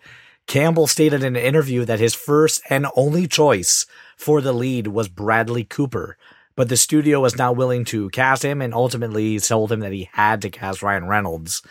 Campbell 0.47 0.87
stated 0.87 1.23
in 1.23 1.35
an 1.35 1.41
interview 1.41 1.85
that 1.85 1.99
his 1.99 2.13
first 2.13 2.61
and 2.69 2.87
only 2.95 3.27
choice 3.27 3.85
for 4.15 4.41
the 4.41 4.53
lead 4.53 4.87
was 4.87 5.07
Bradley 5.09 5.63
Cooper, 5.63 6.17
but 6.55 6.69
the 6.69 6.77
studio 6.77 7.19
was 7.21 7.37
not 7.37 7.55
willing 7.55 7.85
to 7.85 8.09
cast 8.09 8.43
him 8.43 8.61
and 8.61 8.73
ultimately 8.73 9.39
told 9.39 9.71
him 9.71 9.81
that 9.81 9.91
he 9.91 10.09
had 10.13 10.41
to 10.41 10.49
cast 10.49 10.81
Ryan 10.81 11.07
Reynolds. 11.07 11.61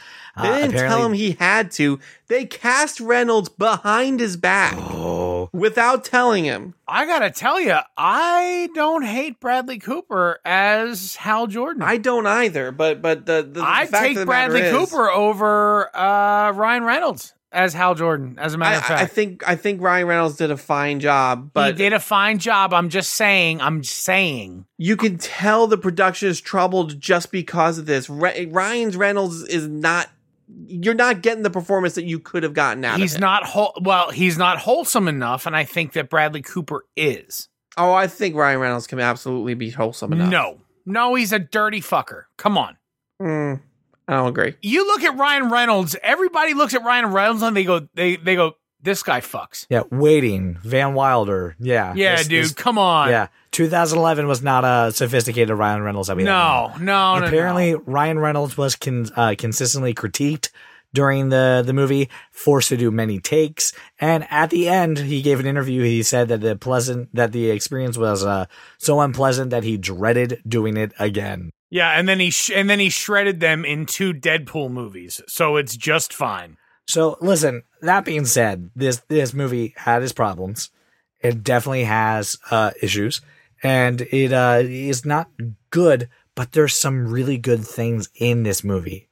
They 0.40 0.48
Uh, 0.48 0.58
didn't 0.58 0.72
tell 0.76 1.04
him 1.06 1.12
he 1.12 1.32
had 1.32 1.70
to. 1.72 2.00
They 2.26 2.44
cast 2.44 3.00
Reynolds 3.00 3.48
behind 3.48 4.20
his 4.20 4.36
back 4.36 4.74
Oh, 4.76 5.48
without 5.52 6.04
telling 6.04 6.44
him. 6.44 6.74
I 6.88 7.06
gotta 7.06 7.30
tell 7.30 7.60
you, 7.60 7.76
I 7.96 8.68
don't 8.74 9.04
hate 9.04 9.40
Bradley 9.40 9.78
Cooper 9.78 10.40
as 10.44 11.16
Hal 11.16 11.46
Jordan. 11.46 11.82
I 11.82 11.96
don't 11.98 12.26
either, 12.26 12.72
but 12.72 13.00
but 13.00 13.26
the, 13.26 13.42
the, 13.42 13.60
the 13.60 13.64
I 13.64 13.86
fact 13.86 14.02
take 14.04 14.16
of 14.16 14.20
the 14.20 14.26
matter 14.26 14.52
Bradley 14.52 14.68
is, 14.68 14.76
Cooper 14.90 15.08
over 15.10 15.96
uh, 15.96 16.52
Ryan 16.52 16.84
Reynolds 16.84 17.32
as 17.54 17.72
Hal 17.72 17.94
Jordan. 17.94 18.36
As 18.38 18.54
a 18.54 18.58
matter 18.58 18.74
I, 18.74 18.78
of 18.78 18.84
fact, 18.84 19.02
I 19.02 19.06
think 19.06 19.48
I 19.48 19.56
think 19.56 19.80
Ryan 19.80 20.06
Reynolds 20.06 20.36
did 20.36 20.50
a 20.50 20.56
fine 20.56 21.00
job, 21.00 21.50
but 21.54 21.68
he 21.68 21.78
did 21.84 21.92
a 21.92 22.00
fine 22.00 22.38
job. 22.38 22.74
I'm 22.74 22.88
just 22.88 23.14
saying. 23.14 23.60
I'm 23.60 23.82
saying. 23.84 24.66
you 24.76 24.96
can 24.96 25.18
tell 25.18 25.66
the 25.66 25.78
production 25.78 26.28
is 26.28 26.40
troubled 26.40 27.00
just 27.00 27.30
because 27.30 27.78
of 27.78 27.86
this. 27.86 28.10
Re- 28.10 28.46
Ryan's 28.46 28.96
Reynolds 28.96 29.42
is 29.42 29.68
not 29.68 30.08
you're 30.66 30.94
not 30.94 31.22
getting 31.22 31.42
the 31.42 31.50
performance 31.50 31.94
that 31.94 32.04
you 32.04 32.18
could 32.18 32.42
have 32.42 32.52
gotten 32.52 32.84
out 32.84 32.98
He's 32.98 33.18
not 33.18 33.44
whole. 33.44 33.72
Well, 33.80 34.10
he's 34.10 34.36
not 34.36 34.58
wholesome 34.58 35.08
enough, 35.08 35.46
and 35.46 35.56
I 35.56 35.64
think 35.64 35.92
that 35.94 36.10
Bradley 36.10 36.42
Cooper 36.42 36.84
is. 36.96 37.48
Oh, 37.76 37.92
I 37.92 38.06
think 38.06 38.36
Ryan 38.36 38.60
Reynolds 38.60 38.86
can 38.86 39.00
absolutely 39.00 39.54
be 39.54 39.70
wholesome 39.70 40.12
enough. 40.12 40.30
No, 40.30 40.60
no, 40.86 41.14
he's 41.14 41.32
a 41.32 41.38
dirty 41.38 41.80
fucker. 41.80 42.24
Come 42.36 42.56
on. 42.58 42.76
Mm, 43.20 43.62
I 44.08 44.14
don't 44.14 44.28
agree. 44.28 44.54
You 44.62 44.86
look 44.86 45.02
at 45.02 45.16
Ryan 45.16 45.50
Reynolds. 45.50 45.96
Everybody 46.02 46.54
looks 46.54 46.74
at 46.74 46.84
Ryan 46.84 47.06
Reynolds 47.06 47.42
and 47.42 47.56
they 47.56 47.64
go, 47.64 47.88
they 47.94 48.16
they 48.16 48.36
go, 48.36 48.56
this 48.82 49.02
guy 49.02 49.20
fucks. 49.22 49.66
Yeah, 49.70 49.84
waiting. 49.90 50.58
Van 50.62 50.92
Wilder. 50.94 51.56
Yeah. 51.58 51.94
Yeah, 51.96 52.16
This- 52.16 52.28
dude, 52.28 52.44
this- 52.44 52.52
come 52.52 52.76
on. 52.78 53.08
yeah. 53.08 53.28
2011 53.52 54.26
was 54.26 54.42
not 54.42 54.64
a 54.64 54.92
sophisticated 54.92 55.56
Ryan 55.56 55.82
Reynolds 55.82 56.08
that 56.08 56.16
we 56.16 56.24
No, 56.24 56.68
have 56.72 56.82
no, 56.82 57.18
no. 57.18 57.26
Apparently, 57.26 57.72
no. 57.72 57.82
Ryan 57.86 58.18
Reynolds 58.18 58.58
was 58.58 58.74
con- 58.76 59.08
uh, 59.16 59.34
consistently 59.38 59.94
critiqued 59.94 60.50
during 60.92 61.28
the 61.30 61.62
the 61.64 61.72
movie, 61.72 62.08
forced 62.30 62.68
to 62.68 62.76
do 62.76 62.90
many 62.90 63.18
takes, 63.20 63.72
and 64.00 64.26
at 64.30 64.50
the 64.50 64.68
end, 64.68 64.98
he 64.98 65.22
gave 65.22 65.40
an 65.40 65.46
interview. 65.46 65.82
He 65.82 66.02
said 66.02 66.28
that 66.28 66.40
the 66.40 66.54
pleasant 66.56 67.08
that 67.14 67.32
the 67.32 67.50
experience 67.50 67.96
was 67.96 68.24
uh, 68.24 68.46
so 68.78 69.00
unpleasant 69.00 69.50
that 69.50 69.64
he 69.64 69.76
dreaded 69.76 70.42
doing 70.46 70.76
it 70.76 70.92
again. 70.98 71.50
Yeah, 71.74 71.90
and 71.98 72.08
then 72.08 72.20
he 72.20 72.30
sh- 72.30 72.52
and 72.54 72.70
then 72.70 72.78
he 72.78 72.88
shredded 72.88 73.40
them 73.40 73.64
in 73.64 73.84
two 73.84 74.14
Deadpool 74.14 74.70
movies, 74.70 75.20
so 75.26 75.56
it's 75.56 75.76
just 75.76 76.12
fine. 76.12 76.56
So 76.86 77.18
listen, 77.20 77.64
that 77.80 78.04
being 78.04 78.26
said, 78.26 78.70
this 78.76 79.02
this 79.08 79.34
movie 79.34 79.74
had 79.78 80.00
its 80.00 80.12
problems. 80.12 80.70
It 81.20 81.42
definitely 81.42 81.82
has 81.82 82.38
uh 82.52 82.70
issues 82.80 83.22
and 83.60 84.02
it 84.02 84.32
uh 84.32 84.60
is 84.62 85.04
not 85.04 85.28
good, 85.70 86.08
but 86.36 86.52
there's 86.52 86.76
some 86.76 87.08
really 87.08 87.38
good 87.38 87.66
things 87.66 88.08
in 88.14 88.44
this 88.44 88.62
movie. 88.62 89.08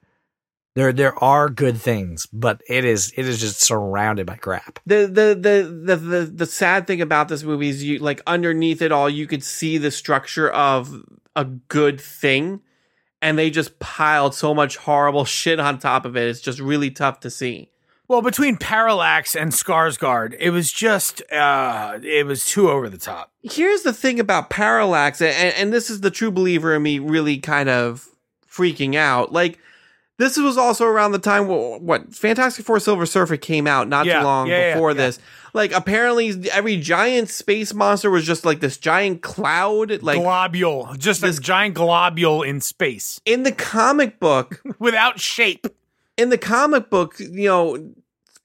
There 0.77 0.93
there 0.93 1.19
are 1.19 1.49
good 1.49 1.79
things, 1.79 2.27
but 2.27 2.61
it 2.69 2.85
is 2.85 3.13
it 3.17 3.27
is 3.27 3.41
just 3.41 3.61
surrounded 3.61 4.25
by 4.25 4.37
crap. 4.37 4.79
The, 4.87 5.09
the 5.09 5.35
the 5.35 5.83
the 5.85 5.97
the 5.97 6.25
the 6.27 6.47
sad 6.47 6.87
thing 6.87 7.01
about 7.01 7.27
this 7.27 7.43
movie 7.43 7.71
is 7.71 7.83
you 7.83 7.99
like 7.99 8.23
underneath 8.25 8.83
it 8.83 8.93
all 8.93 9.11
you 9.11 9.27
could 9.27 9.43
see 9.43 9.79
the 9.79 9.91
structure 9.91 10.49
of 10.49 11.03
a 11.37 11.45
good 11.45 12.01
thing 12.01 12.61
and 13.23 13.39
they 13.39 13.49
just 13.49 13.79
piled 13.79 14.35
so 14.35 14.53
much 14.53 14.77
horrible 14.77 15.25
shit 15.25 15.61
on 15.61 15.79
top 15.79 16.05
of 16.05 16.17
it. 16.17 16.29
It's 16.29 16.41
just 16.41 16.59
really 16.59 16.91
tough 16.91 17.21
to 17.21 17.31
see. 17.31 17.71
Well, 18.09 18.21
between 18.21 18.57
Parallax 18.57 19.35
and 19.35 19.53
Skarsgård, 19.53 20.37
it 20.39 20.51
was 20.51 20.71
just 20.71 21.23
uh 21.33 21.99
it 22.03 22.27
was 22.27 22.45
too 22.45 22.69
over 22.69 22.91
the 22.91 22.99
top. 22.99 23.33
Here's 23.43 23.83
the 23.83 23.93
thing 23.93 24.21
about 24.21 24.51
Parallax, 24.51 25.23
and, 25.23 25.55
and 25.55 25.73
this 25.73 25.89
is 25.89 26.03
the 26.03 26.11
true 26.11 26.31
believer 26.31 26.75
in 26.75 26.83
me 26.83 26.99
really 26.99 27.39
kind 27.39 27.69
of 27.69 28.09
freaking 28.47 28.97
out. 28.97 29.33
Like, 29.33 29.59
this 30.19 30.37
was 30.37 30.57
also 30.59 30.85
around 30.85 31.13
the 31.13 31.19
time 31.19 31.47
wh- 31.47 31.83
what 31.83 32.15
Fantastic 32.15 32.65
Four 32.65 32.79
Silver 32.81 33.07
Surfer 33.07 33.37
came 33.37 33.67
out 33.67 33.89
not 33.89 34.07
Yeah, 34.07 34.21
too 34.21 34.25
long 34.25 34.47
yeah, 34.49 34.75
before 34.75 34.91
yeah. 34.93 34.97
this. 34.97 35.19
Like, 35.55 35.73
apparently, 35.73 36.49
every 36.51 36.77
giant 36.79 37.29
space 37.29 37.75
monster 37.75 38.11
was 38.11 38.25
just 38.25 38.45
like 38.47 38.61
this 38.61 38.79
giant 38.79 39.21
cloud. 39.23 40.03
Like, 40.03 40.19
globule, 40.21 40.95
just 40.99 41.21
this- 41.23 41.39
a 41.39 41.41
giant 41.41 41.75
globule 41.75 42.43
in 42.43 42.61
space 42.61 43.21
in 43.27 43.43
the 43.43 43.53
comic 43.53 44.19
book, 44.21 44.63
without 44.79 45.19
shape. 45.21 45.67
in 46.17 46.29
the 46.31 46.39
comic 46.39 46.89
book, 46.91 47.19
you 47.19 47.49
know, 47.49 47.93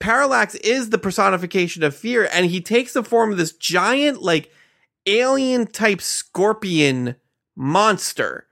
Parallax 0.00 0.54
is 0.56 0.90
the 0.90 0.98
personification 0.98 1.82
of 1.82 1.94
fear, 1.96 2.28
and 2.32 2.46
he 2.46 2.60
takes 2.60 2.92
the 2.92 3.02
form 3.02 3.32
of 3.32 3.38
this 3.38 3.52
giant, 3.52 4.22
like, 4.22 4.50
alien 5.06 5.66
type 5.66 6.00
scorpion 6.02 7.16
monster. 7.56 8.46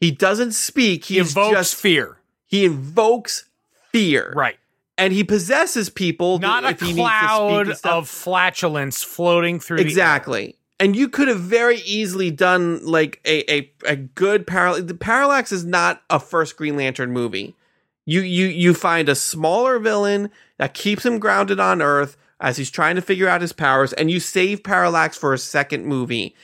He 0.00 0.10
doesn't 0.10 0.52
speak. 0.52 1.04
He 1.06 1.18
evokes 1.18 1.56
just 1.56 1.74
fear. 1.76 2.18
He 2.52 2.66
invokes 2.66 3.46
fear, 3.90 4.32
Right. 4.36 4.58
And 4.98 5.12
he 5.12 5.24
possesses 5.24 5.88
people. 5.88 6.38
Not 6.38 6.64
a 6.64 6.68
if 6.68 6.80
he 6.80 6.92
needs 6.92 6.98
to 6.98 7.02
speak 7.02 7.80
cloud 7.80 7.96
of 7.96 8.08
flatulence 8.08 9.02
floating 9.02 9.58
through 9.58 9.78
exactly. 9.78 10.56
And 10.78 10.94
you 10.94 11.08
could 11.08 11.28
have 11.28 11.40
very 11.40 11.78
easily 11.78 12.30
done 12.30 12.84
like 12.84 13.20
a 13.24 13.50
a, 13.50 13.72
a 13.86 13.96
good 13.96 14.46
parallax. 14.46 14.84
The 14.84 14.94
parallax 14.94 15.50
is 15.50 15.64
not 15.64 16.02
a 16.10 16.20
first 16.20 16.56
Green 16.58 16.76
Lantern 16.76 17.10
movie. 17.10 17.56
You 18.04 18.20
you 18.20 18.46
you 18.46 18.74
find 18.74 19.08
a 19.08 19.14
smaller 19.14 19.78
villain 19.78 20.30
that 20.58 20.74
keeps 20.74 21.06
him 21.06 21.18
grounded 21.18 21.58
on 21.58 21.80
Earth 21.80 22.18
as 22.38 22.58
he's 22.58 22.70
trying 22.70 22.96
to 22.96 23.02
figure 23.02 23.28
out 23.28 23.40
his 23.40 23.54
powers, 23.54 23.94
and 23.94 24.10
you 24.10 24.20
save 24.20 24.62
Parallax 24.62 25.16
for 25.16 25.32
a 25.32 25.38
second 25.38 25.86
movie. 25.86 26.36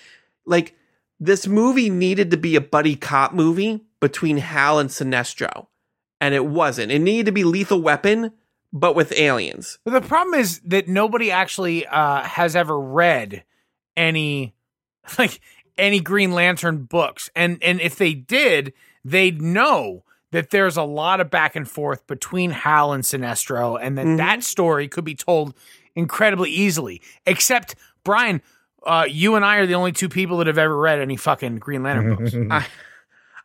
Like 0.46 0.74
this 1.20 1.46
movie 1.46 1.90
needed 1.90 2.30
to 2.30 2.38
be 2.38 2.56
a 2.56 2.62
buddy 2.62 2.96
cop 2.96 3.34
movie 3.34 3.84
between 4.00 4.38
Hal 4.38 4.78
and 4.78 4.88
Sinestro, 4.88 5.66
and 6.20 6.34
it 6.34 6.46
wasn't. 6.46 6.92
It 6.92 6.98
needed 7.00 7.26
to 7.26 7.32
be 7.32 7.44
Lethal 7.44 7.80
Weapon, 7.80 8.32
but 8.72 8.94
with 8.94 9.12
aliens. 9.18 9.78
But 9.84 9.92
the 9.92 10.00
problem 10.06 10.38
is 10.38 10.60
that 10.64 10.88
nobody 10.88 11.30
actually 11.30 11.86
uh, 11.86 12.22
has 12.22 12.54
ever 12.56 12.78
read 12.78 13.44
any 13.96 14.54
like 15.18 15.40
any 15.76 16.00
Green 16.00 16.32
Lantern 16.32 16.84
books, 16.84 17.30
and 17.36 17.62
and 17.62 17.80
if 17.80 17.96
they 17.96 18.14
did, 18.14 18.72
they'd 19.04 19.40
know 19.40 20.04
that 20.30 20.50
there's 20.50 20.76
a 20.76 20.82
lot 20.82 21.20
of 21.20 21.30
back 21.30 21.56
and 21.56 21.68
forth 21.68 22.06
between 22.06 22.50
Hal 22.50 22.92
and 22.92 23.02
Sinestro, 23.04 23.78
and 23.80 23.96
that 23.96 24.06
Mhm. 24.06 24.16
that 24.18 24.42
story 24.42 24.86
could 24.88 25.04
be 25.04 25.14
told 25.14 25.54
incredibly 25.94 26.50
easily. 26.50 27.00
Except 27.26 27.74
Brian, 28.04 28.42
uh, 28.86 29.06
you 29.08 29.36
and 29.36 29.44
I 29.44 29.56
are 29.56 29.66
the 29.66 29.74
only 29.74 29.92
two 29.92 30.08
people 30.08 30.36
that 30.38 30.46
have 30.46 30.58
ever 30.58 30.76
read 30.76 30.98
any 31.00 31.16
fucking 31.16 31.56
Green 31.56 31.82
Lantern 31.82 32.14
books, 32.16 32.34
I, 32.50 32.66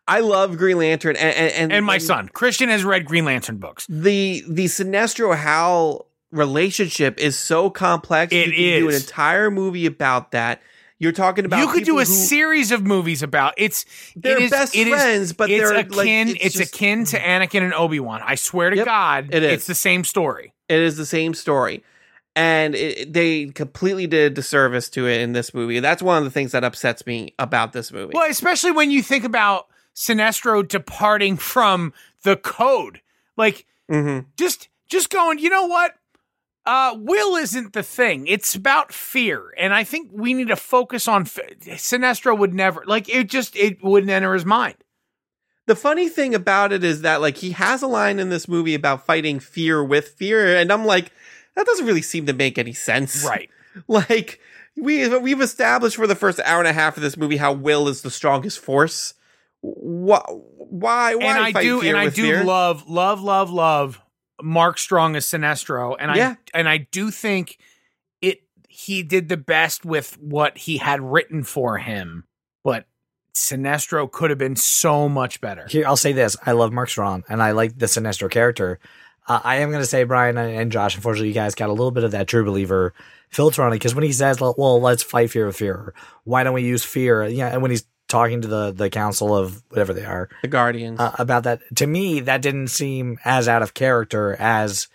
I 0.08 0.20
love 0.20 0.58
Green 0.58 0.78
Lantern, 0.78 1.16
and 1.16 1.36
and, 1.36 1.54
and, 1.54 1.74
and 1.74 1.86
my 1.86 1.98
son 1.98 2.30
Christian 2.30 2.70
has 2.70 2.84
read 2.84 3.06
Green 3.06 3.26
Lantern 3.26 3.58
books. 3.58 3.86
the 3.88 4.44
the 4.48 4.66
Sinestro 4.66 5.36
Hal 5.38 6.08
relationship 6.32 7.20
is 7.20 7.38
so 7.38 7.70
complex. 7.70 8.34
It 8.34 8.48
you 8.48 8.52
could 8.74 8.80
do 8.80 8.90
an 8.90 8.96
entire 8.96 9.50
movie 9.52 9.86
about 9.86 10.32
that. 10.32 10.62
You're 11.00 11.12
talking 11.12 11.44
about 11.46 11.60
you 11.60 11.68
could 11.68 11.84
do 11.84 11.98
a 11.98 12.06
who- 12.06 12.06
series 12.06 12.72
of 12.72 12.86
movies 12.86 13.24
about 13.24 13.54
it's. 13.58 13.86
They're 14.16 14.38
it 14.38 14.44
is, 14.44 14.52
best 14.52 14.76
it 14.76 14.88
is- 14.88 14.94
friends, 14.94 15.34
but 15.34 15.50
it's 15.50 15.70
they're, 15.70 15.80
akin. 15.80 15.98
like, 15.98 16.08
it's 16.36 16.46
it's 16.46 16.56
just- 16.56 16.76
akin 16.76 17.06
to 17.06 17.18
mm-hmm. 17.20 17.44
Anakin 17.44 17.64
and 17.64 17.74
Obi 17.74 18.00
Wan. 18.00 18.22
I 18.24 18.36
swear 18.36 18.70
to 18.70 18.76
Yep, 18.78 18.86
God, 18.86 19.30
it 19.34 19.44
is. 19.44 19.52
It's 19.54 19.68
the 19.68 19.76
same 19.76 20.04
story. 20.04 20.54
It 20.70 20.80
is 20.80 20.96
the 20.96 21.06
same 21.06 21.34
story, 21.34 21.84
and 22.36 22.74
it, 22.74 23.12
they 23.12 23.48
completely 23.48 24.08
did 24.08 24.32
a 24.32 24.36
disservice 24.36 24.90
to 24.92 25.08
it 25.08 25.22
in 25.22 25.34
this 25.34 25.54
movie. 25.54 25.80
That's 25.82 26.02
one 26.02 26.18
of 26.18 26.24
the 26.24 26.32
things 26.32 26.54
that 26.54 26.64
upsets 26.64 27.06
me 27.06 27.34
about 27.38 27.74
this 27.74 27.92
movie. 27.92 28.14
Well, 28.14 28.30
especially 28.30 28.72
when 28.72 28.90
you 28.90 29.04
think 29.04 29.26
about 29.26 29.68
Sinestro 29.96 30.68
departing 30.68 31.38
from 31.38 31.94
the 32.24 32.36
code, 32.36 33.02
like 33.38 33.66
hmm 33.90 34.20
just 34.38 34.70
just 34.90 35.10
going. 35.10 35.40
You 35.40 35.50
know 35.50 35.68
what? 35.68 35.96
Uh, 36.66 36.96
will 36.98 37.36
isn't 37.36 37.74
the 37.74 37.84
thing. 37.84 38.26
It's 38.26 38.56
about 38.56 38.94
fear, 38.94 39.54
and 39.58 39.74
I 39.74 39.84
think 39.84 40.10
we 40.14 40.34
need 40.34 40.48
to 40.48 40.56
focus 40.56 41.08
on. 41.08 41.24
F- 41.24 41.40
Sinestro 41.62 42.38
would 42.38 42.54
never 42.54 42.84
like 42.88 43.10
it. 43.10 43.28
Just 43.28 43.56
it 43.58 43.84
wouldn't 43.84 44.12
enter 44.12 44.34
his 44.34 44.46
mind. 44.46 44.76
The 45.66 45.76
funny 45.76 46.10
thing 46.10 46.36
about 46.36 46.72
it 46.74 46.84
is 46.84 47.02
that 47.02 47.22
like 47.22 47.38
he 47.38 47.52
has 47.52 47.82
a 47.82 47.88
line 47.88 48.20
in 48.20 48.30
this 48.30 48.48
movie 48.48 48.76
about 48.76 49.06
fighting 49.06 49.40
fear 49.40 49.84
with 49.84 50.10
fear, 50.10 50.56
and 50.58 50.72
I'm 50.72 50.86
like, 50.86 51.12
that 51.56 51.66
doesn't 51.66 51.86
really 51.86 52.02
seem 52.02 52.26
to 52.28 52.34
make 52.34 52.58
any 52.58 52.74
sense, 52.74 53.26
Right. 53.28 53.50
Like 53.88 54.40
we 54.76 55.08
we've 55.18 55.42
established 55.42 55.96
for 55.98 56.08
the 56.08 56.16
first 56.16 56.40
hour 56.46 56.60
and 56.60 56.68
a 56.68 56.74
half 56.74 56.96
of 56.98 57.04
this 57.04 57.18
movie 57.18 57.38
how 57.38 57.54
will 57.54 57.88
is 57.88 58.02
the 58.02 58.12
strongest 58.12 58.60
force. 58.60 59.14
Why? 59.64 60.22
Why? 60.28 61.16
why 61.16 61.24
and 61.24 61.40
I 61.40 61.62
do 61.64 61.82
and 61.82 61.98
I 61.98 62.10
do 62.10 62.24
fear? 62.24 62.44
love 62.44 62.90
love 62.90 63.22
love 63.22 63.50
love 63.50 64.02
Mark 64.42 64.78
Strong 64.78 65.16
as 65.16 65.26
Sinestro 65.26 65.96
and 65.98 66.14
Yeah. 66.16 66.36
I 66.54 66.58
and 66.58 66.68
I 66.68 66.78
do 66.78 67.10
think 67.12 67.58
it 68.22 68.44
he 68.68 69.04
did 69.04 69.30
the 69.30 69.38
best 69.38 69.86
with 69.86 70.18
what 70.20 70.58
he 70.58 70.78
had 70.78 71.02
written 71.02 71.44
for 71.44 71.78
him 71.78 72.26
but 72.64 72.86
Sinestro 73.34 74.12
could 74.12 74.30
have 74.30 74.38
been 74.38 74.56
so 74.56 75.10
much 75.10 75.42
better. 75.42 75.66
Here, 75.68 75.88
I'll 75.88 75.98
say 75.98 76.14
this: 76.14 76.38
I 76.46 76.52
love 76.52 76.72
Mark 76.72 76.90
Strong, 76.90 77.24
and 77.28 77.42
I 77.42 77.52
like 77.52 77.80
the 77.80 77.88
Sinestro 77.88 78.30
character. 78.30 78.80
Uh, 79.28 79.40
I 79.44 79.56
am 79.58 79.72
going 79.72 79.82
to 79.82 79.88
say, 79.88 80.04
Brian 80.04 80.38
and, 80.38 80.56
and 80.56 80.72
Josh. 80.72 80.96
Unfortunately, 80.96 81.30
you 81.30 81.34
guys 81.34 81.56
got 81.56 81.70
a 81.70 81.74
little 81.74 81.92
bit 81.92 82.04
of 82.04 82.12
that 82.12 82.28
true 82.28 82.46
believer 82.46 82.94
filter 83.30 83.64
on 83.64 83.72
it 83.72 83.76
because 83.76 83.96
when 83.96 84.04
he 84.04 84.12
says, 84.12 84.40
"Well, 84.40 84.80
let's 84.80 85.02
fight 85.02 85.32
fear 85.32 85.48
with 85.48 85.56
fear," 85.56 85.96
why 86.26 86.44
don't 86.44 86.54
we 86.54 86.64
use 86.64 86.84
fear? 86.84 87.26
Yeah, 87.26 87.48
and 87.48 87.62
when 87.62 87.72
he's 87.72 87.86
talking 88.14 88.42
to 88.42 88.48
the 88.48 88.72
the 88.72 88.90
council 88.92 89.36
of 89.36 89.64
whatever 89.70 89.92
they 89.92 90.06
are 90.06 90.30
the 90.44 90.48
Guardians. 90.48 91.00
uh, 91.00 91.16
about 91.18 91.44
that, 91.44 91.62
to 91.76 91.88
me, 91.88 92.20
that 92.20 92.44
didn't 92.44 92.68
seem 92.68 93.18
as 93.26 93.48
out 93.48 93.64
of 93.64 93.74
character 93.74 94.36
as 94.40 94.88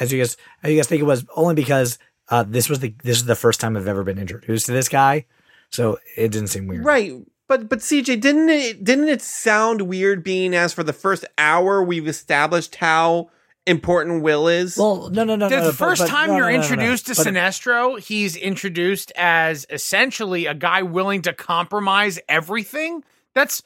as 0.00 0.12
you 0.12 0.18
guys. 0.18 0.36
You 0.64 0.76
guys 0.76 0.88
think 0.88 1.00
it 1.00 1.04
was 1.04 1.24
only 1.36 1.54
because 1.54 1.98
uh, 2.30 2.42
this 2.42 2.68
was 2.68 2.80
the 2.80 2.94
this 3.04 3.18
is 3.18 3.26
the 3.26 3.36
first 3.36 3.60
time 3.60 3.76
I've 3.76 3.86
ever 3.86 4.02
been 4.02 4.18
introduced 4.18 4.66
to 4.66 4.72
this 4.72 4.88
guy, 4.88 5.26
so 5.70 5.98
it 6.16 6.32
didn't 6.32 6.48
seem 6.48 6.66
weird. 6.66 6.84
Right. 6.84 7.12
But 7.46 7.68
but 7.68 7.78
CJ, 7.78 8.20
didn't 8.20 8.48
it 8.48 8.82
didn't 8.82 9.08
it 9.08 9.22
sound 9.22 9.82
weird 9.82 10.24
being 10.24 10.52
as 10.52 10.74
for 10.74 10.82
the 10.82 10.92
first 10.92 11.24
hour 11.38 11.82
we've 11.82 12.08
established 12.08 12.74
how 12.74 13.30
important 13.68 14.22
Will 14.22 14.48
is? 14.48 14.76
Well, 14.76 15.10
no, 15.10 15.24
no, 15.24 15.36
no. 15.36 15.48
The 15.48 15.56
no, 15.56 15.62
but- 15.66 15.74
first 15.74 16.02
but- 16.02 16.08
time 16.08 16.28
no, 16.30 16.36
you're 16.36 16.46
no, 16.50 16.56
no, 16.56 16.56
no, 16.56 16.66
no. 16.66 16.70
introduced 16.72 17.06
to 17.06 17.14
But- 17.14 17.26
Sinestro, 17.26 18.00
he's 18.00 18.36
introduced 18.36 19.12
as 19.16 19.66
essentially 19.70 20.46
a 20.46 20.54
guy 20.54 20.82
willing 20.82 21.22
to 21.22 21.32
compromise 21.32 22.18
everything. 22.28 23.04
That's 23.34 23.62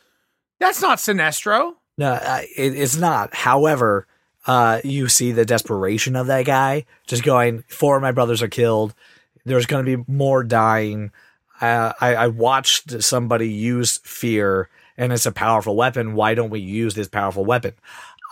that's 0.59 0.83
not 0.83 0.99
Sinestro. 0.99 1.75
No, 1.99 2.13
uh, 2.13 2.43
it, 2.57 2.75
it's 2.77 2.97
not. 2.97 3.35
However, 3.35 4.07
uh, 4.47 4.81
you 4.85 5.09
see 5.09 5.33
the 5.33 5.45
desperation 5.45 6.17
of 6.17 6.27
that 6.29 6.45
guy 6.47 6.85
just 7.07 7.23
going, 7.23 7.65
four 7.69 7.97
of 7.97 8.03
my 8.03 8.13
brothers 8.13 8.43
are 8.43 8.49
killed. 8.49 8.95
There's 9.45 9.67
going 9.67 9.85
to 9.85 9.97
be 9.99 10.05
more 10.13 10.45
dying. 10.45 11.11
Uh, 11.61 11.93
I, 12.01 12.15
I 12.15 12.27
watched 12.29 13.03
somebody 13.03 13.49
use 13.49 13.99
fear 14.05 14.69
and 14.97 15.13
it's 15.13 15.27
a 15.27 15.33
powerful 15.33 15.75
weapon. 15.77 16.15
Why 16.15 16.35
don't 16.35 16.51
we 16.51 16.61
use 16.61 16.95
this 16.95 17.09
powerful 17.09 17.45
weapon? 17.45 17.75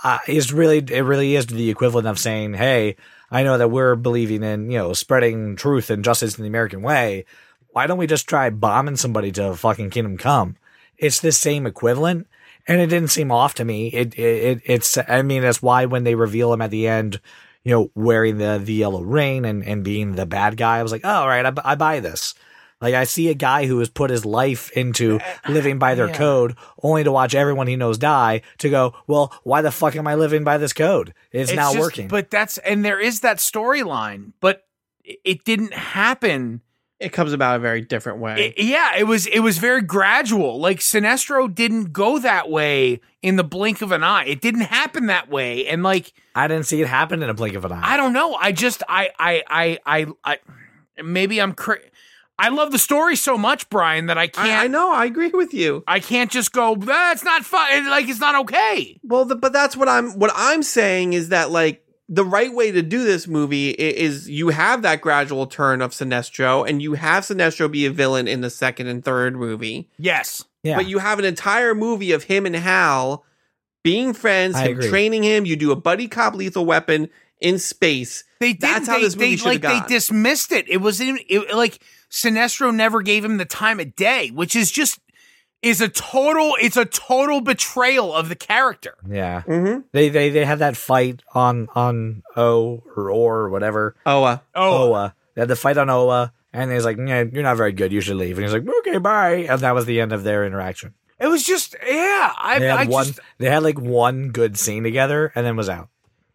Uh, 0.03 0.19
it's 0.27 0.53
really, 0.53 0.79
it 0.79 1.05
really 1.05 1.37
is 1.37 1.47
the 1.47 1.71
equivalent 1.71 2.07
of 2.07 2.19
saying, 2.19 2.55
Hey, 2.55 2.97
I 3.31 3.43
know 3.43 3.59
that 3.59 3.71
we're 3.71 3.97
believing 3.97 4.43
in, 4.43 4.71
you 4.71 4.79
know, 4.79 4.93
spreading 4.93 5.57
truth 5.57 5.91
and 5.91 6.05
justice 6.05 6.37
in 6.37 6.43
the 6.43 6.49
American 6.49 6.83
way. 6.83 7.25
Why 7.69 7.87
don't 7.87 7.99
we 7.99 8.07
just 8.07 8.29
try 8.29 8.51
bombing 8.51 8.97
somebody 8.97 9.31
to 9.33 9.55
fucking 9.55 9.91
kingdom 9.91 10.19
come? 10.19 10.57
It's 10.99 11.21
the 11.21 11.33
same 11.33 11.67
equivalent 11.67 12.27
and 12.67 12.81
it 12.81 12.89
didn't 12.89 13.11
seem 13.11 13.31
off 13.31 13.55
to 13.55 13.65
me. 13.65 13.89
It, 13.89 14.19
it, 14.19 14.63
it's, 14.65 14.99
I 15.09 15.23
mean, 15.23 15.43
that's 15.43 15.63
why 15.63 15.87
when 15.87 16.05
they 16.05 16.15
reveal 16.15 16.53
him 16.53 16.63
at 16.63 16.71
the 16.71 16.89
end, 16.89 17.21
you 17.63 17.73
know, 17.73 17.91
wearing 17.95 18.39
the, 18.39 18.61
the 18.63 18.75
yellow 18.75 19.03
ring 19.03 19.45
and, 19.45 19.65
and 19.65 19.85
being 19.85 20.13
the 20.13 20.27
bad 20.27 20.57
guy, 20.57 20.79
I 20.79 20.83
was 20.83 20.93
like, 20.93 21.05
oh, 21.05 21.09
all 21.09 21.29
right, 21.29 21.47
I, 21.47 21.53
I 21.65 21.75
buy 21.75 22.01
this. 22.01 22.35
Like 22.81 22.95
I 22.95 23.05
see 23.05 23.29
a 23.29 23.35
guy 23.35 23.67
who 23.67 23.79
has 23.81 23.89
put 23.91 24.11
his 24.11 24.25
life 24.25 24.71
into 24.73 25.21
living 25.49 25.79
by 25.79 25.95
their 25.95 26.09
Yeah. 26.09 26.17
code 26.17 26.57
only 26.83 27.05
to 27.05 27.13
watch 27.13 27.35
everyone 27.35 27.67
he 27.67 27.77
knows 27.77 27.99
die 27.99 28.41
to 28.59 28.71
go, 28.71 28.95
well, 29.07 29.33
why 29.43 29.61
the 29.61 29.71
fuck 29.71 29.95
am 29.97 30.07
I 30.07 30.15
living 30.15 30.45
by 30.45 30.57
this 30.59 30.73
code? 30.73 31.13
It's, 31.31 31.53
not 31.53 31.73
just- 31.75 31.79
working. 31.79 32.09
But 32.09 32.31
that's 32.31 32.57
and 32.59 32.85
there 32.85 32.99
is 32.99 33.21
that 33.21 33.37
storyline, 33.39 34.33
but 34.41 34.65
it- 35.05 35.21
it 35.25 35.45
didn't 35.45 35.75
happen. 35.75 36.63
It 36.99 37.13
comes 37.15 37.33
about 37.33 37.57
a 37.57 37.59
very 37.59 37.81
different 37.81 38.19
way. 38.19 38.53
It- 38.57 38.65
yeah, 38.65 38.97
it 38.99 39.05
was 39.05 39.27
it 39.27 39.41
was 39.41 39.59
very 39.59 39.81
gradual. 39.83 40.59
Like 40.61 40.79
Sinestro 40.79 41.55
didn't 41.55 41.93
go 41.93 42.19
that 42.19 42.49
way 42.51 43.01
in 43.23 43.37
the 43.37 43.45
blink 43.45 43.81
of 43.83 43.93
an 43.93 44.03
eye. 44.05 44.25
It 44.25 44.41
didn't 44.41 44.63
happen 44.63 45.07
that 45.07 45.29
way. 45.31 45.67
And 45.67 45.83
like 45.83 46.13
I 46.35 46.47
didn't 46.49 46.65
see 46.67 46.81
it 46.83 46.89
happen 46.89 47.23
in 47.23 47.29
a 47.31 47.35
blink 47.35 47.55
of 47.57 47.65
an 47.65 47.73
eye. 47.73 47.81
I 47.83 47.97
don't 47.99 48.13
know. 48.15 48.35
I 48.35 48.53
just 48.53 48.83
I 48.89 49.11
I 49.19 49.43
I 49.49 49.79
I, 49.87 50.07
I 50.25 50.39
maybe 51.03 51.41
I'm 51.41 51.55
cra- 51.55 51.79
I 52.41 52.49
love 52.49 52.73
the 52.73 52.79
story 52.79 53.17
so 53.17 53.37
much, 53.37 53.69
Brian, 53.69 54.07
that 54.07 54.17
I 54.19 54.27
can't 54.29 54.49
I, 54.49 54.65
I 54.65 54.67
know. 54.67 54.93
I 54.93 55.05
agree 55.05 55.29
with 55.29 55.53
you. 55.53 55.85
I 55.87 56.01
can't 56.01 56.31
just 56.31 56.53
go. 56.53 56.75
That's 56.75 57.23
not 57.23 57.45
fun. 57.45 57.89
Like 57.91 58.09
it's 58.09 58.19
not 58.21 58.35
okay. 58.43 58.99
Well, 59.03 59.25
the, 59.27 59.37
but 59.37 59.53
that's 59.53 59.77
what 59.77 59.89
I'm. 59.89 60.19
What 60.19 60.33
I'm 60.35 60.63
saying 60.63 61.13
is 61.13 61.29
that 61.29 61.51
like 61.51 61.85
the 62.09 62.25
right 62.25 62.53
way 62.53 62.73
to 62.73 62.83
do 62.83 63.05
this 63.05 63.29
movie 63.29 63.71
i- 63.79 63.83
is 63.83 64.29
you 64.29 64.49
have 64.49 64.83
that 64.83 65.01
gradual 65.01 65.47
turn 65.47 65.83
of 65.83 65.93
Sinestro, 65.93 66.69
and 66.69 66.81
you 66.83 66.95
have 66.95 67.25
Sinestro 67.25 67.71
be 67.71 67.87
a 67.87 67.91
villain 67.91 68.27
in 68.27 68.41
the 68.41 68.51
second 68.51 68.87
and 68.89 69.05
third 69.05 69.37
movie. 69.37 69.89
Yes. 69.99 70.45
yeah. 70.63 70.77
But 70.77 70.87
you 70.87 70.99
have 70.99 71.19
an 71.19 71.25
entire 71.25 71.75
movie 71.75 72.13
of 72.13 72.25
him 72.25 72.47
and 72.47 72.57
Hal 72.57 73.25
being 73.83 74.13
friends, 74.13 74.57
I 74.57 74.65
him 74.69 74.79
agree. 74.79 74.89
training 74.89 75.23
him. 75.23 75.47
You 75.47 75.57
do 75.57 75.73
a 75.73 75.77
buddy 75.77 76.09
cop 76.09 76.35
lethal 76.35 76.65
weapon 76.67 77.11
in 77.41 77.59
space. 77.59 78.25
They 78.41 78.53
did. 78.53 78.61
That's 78.63 78.89
how 78.89 78.97
they, 78.97 79.03
this 79.05 79.17
movie 79.17 79.37
should 79.37 79.63
have 79.63 79.63
like 79.63 79.89
they 79.89 79.95
dismissed 79.95 80.53
it. 80.53 80.69
It 80.69 80.79
was 80.79 81.01
in 81.01 81.19
it, 81.29 81.55
like 81.55 81.79
Sinestro 82.11 82.75
never 82.75 83.03
gave 83.03 83.25
him 83.25 83.37
the 83.37 83.45
time 83.45 83.81
of 83.81 83.95
day, 83.97 84.29
which 84.31 84.57
is 84.57 84.71
just 84.71 84.99
is 85.63 85.81
a 85.81 85.89
total. 85.89 86.57
It's 86.61 86.77
a 86.77 86.85
total 86.87 87.41
betrayal 87.41 88.15
of 88.15 88.29
the 88.29 88.35
character. 88.37 88.95
yeah. 89.09 89.43
Mm-hmm. 89.47 89.81
They, 89.93 90.09
they, 90.09 90.31
they 90.31 90.45
had 90.45 90.59
that 90.61 90.77
fight 90.77 91.23
on, 91.35 91.69
on 91.75 92.23
O 92.37 92.83
or 92.97 93.11
or 93.11 93.41
or 93.43 93.51
whatever. 93.51 93.95
Oh, 94.07 94.25
uh, 94.25 94.39
Oh, 94.55 94.91
Oa. 94.93 95.15
They 95.35 95.43
had 95.43 95.49
the 95.49 95.57
fight 95.57 95.77
on 95.79 95.89
Oa, 95.91 96.33
and 96.53 96.73
he's 96.73 96.85
like, 96.85 96.97
yeah, 96.97 97.23
"You're 97.31 97.43
not 97.45 97.57
very 97.57 97.73
good. 97.73 97.93
You 97.93 98.01
should 98.01 98.17
leave." 98.17 98.37
And 98.37 98.45
he's 98.45 98.53
like, 98.53 98.67
"Okay, 98.81 98.99
bye." 98.99 99.47
And 99.49 99.61
that 99.61 99.75
was 99.75 99.85
the 99.87 100.01
end 100.01 100.13
of 100.13 100.25
their 100.25 100.45
interaction. 100.45 100.95
it 101.21 101.29
was 101.29 101.45
just 101.45 101.77
yeah. 101.87 102.33
I, 102.37 102.59
They 102.59 102.67
had 102.67 102.79
I 102.81 102.85
one. 102.87 103.07
just 103.07 103.21
They 103.39 103.49
had 103.49 103.63
like 103.63 103.79
one 103.79 104.31
good 104.31 104.59
scene 104.59 104.83
together, 104.83 105.31
and 105.37 105.47
then 105.47 105.55
was 105.57 105.69
out. 105.69 105.89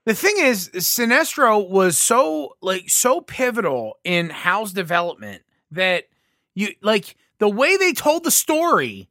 the 0.06 0.14
thing 0.14 0.36
is, 0.38 0.70
Sinestro 0.70 1.68
was 1.68 1.98
so 1.98 2.56
like 2.62 2.90
so 2.90 3.20
pivotal 3.22 3.98
in 4.06 4.30
Hal's 4.30 4.72
development 4.72 5.42
that 5.72 6.06
you 6.54 6.70
like 6.82 7.16
the 7.40 7.50
way 7.50 7.78
they 7.78 7.94
told 7.94 8.24
the 8.24 8.32
story 8.32 9.10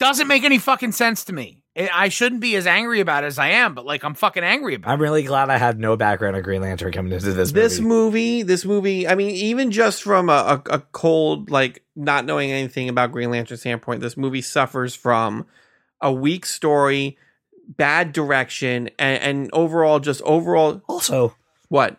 doesn't 0.00 0.28
make 0.28 0.44
any 0.44 0.58
fucking 0.58 0.92
sense 0.92 1.24
to 1.24 1.32
me. 1.32 1.62
I- 1.76 1.90
I 1.92 2.08
shouldn't 2.08 2.40
be 2.40 2.54
as 2.56 2.66
angry 2.66 3.00
about 3.00 3.24
it 3.24 3.28
as 3.28 3.38
I 3.38 3.48
am, 3.48 3.74
but 3.74 3.84
like 3.84 4.04
I'm 4.04 4.14
fucking 4.14 4.44
angry 4.44 4.74
about. 4.74 4.90
it. 4.90 4.92
I'm 4.94 5.00
really 5.00 5.22
glad 5.24 5.50
I 5.50 5.56
had 5.58 5.78
no 5.78 5.96
background 5.96 6.36
on 6.36 6.42
Green 6.42 6.62
Lantern 6.62 6.92
coming 6.92 7.12
into 7.12 7.32
this. 7.32 7.52
this 7.52 7.80
movie. 7.80 7.88
movie, 7.88 8.42
this 8.42 8.64
movie. 8.64 9.08
I 9.08 9.14
mean, 9.14 9.30
even 9.30 9.70
just 9.70 10.02
from 10.02 10.28
a, 10.28 10.62
a, 10.68 10.76
a 10.76 10.78
cold, 10.92 11.50
like 11.50 11.82
not 11.96 12.24
knowing 12.24 12.50
anything 12.50 12.88
about 12.88 13.12
Green 13.12 13.30
Lantern 13.30 13.56
standpoint, 13.56 14.00
this 14.00 14.16
movie 14.16 14.42
suffers 14.42 14.94
from 14.94 15.46
a 16.00 16.12
weak 16.12 16.44
story, 16.46 17.16
bad 17.66 18.12
direction, 18.12 18.90
and, 18.98 19.22
and 19.22 19.50
overall, 19.52 19.98
just 20.00 20.22
overall, 20.22 20.82
Also, 20.88 21.34
what? 21.68 21.98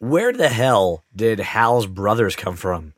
Where 0.00 0.32
the 0.32 0.48
hell 0.48 1.04
did 1.14 1.38
Hal's 1.38 1.86
brothers 1.86 2.34
come 2.34 2.56
from? 2.56 2.94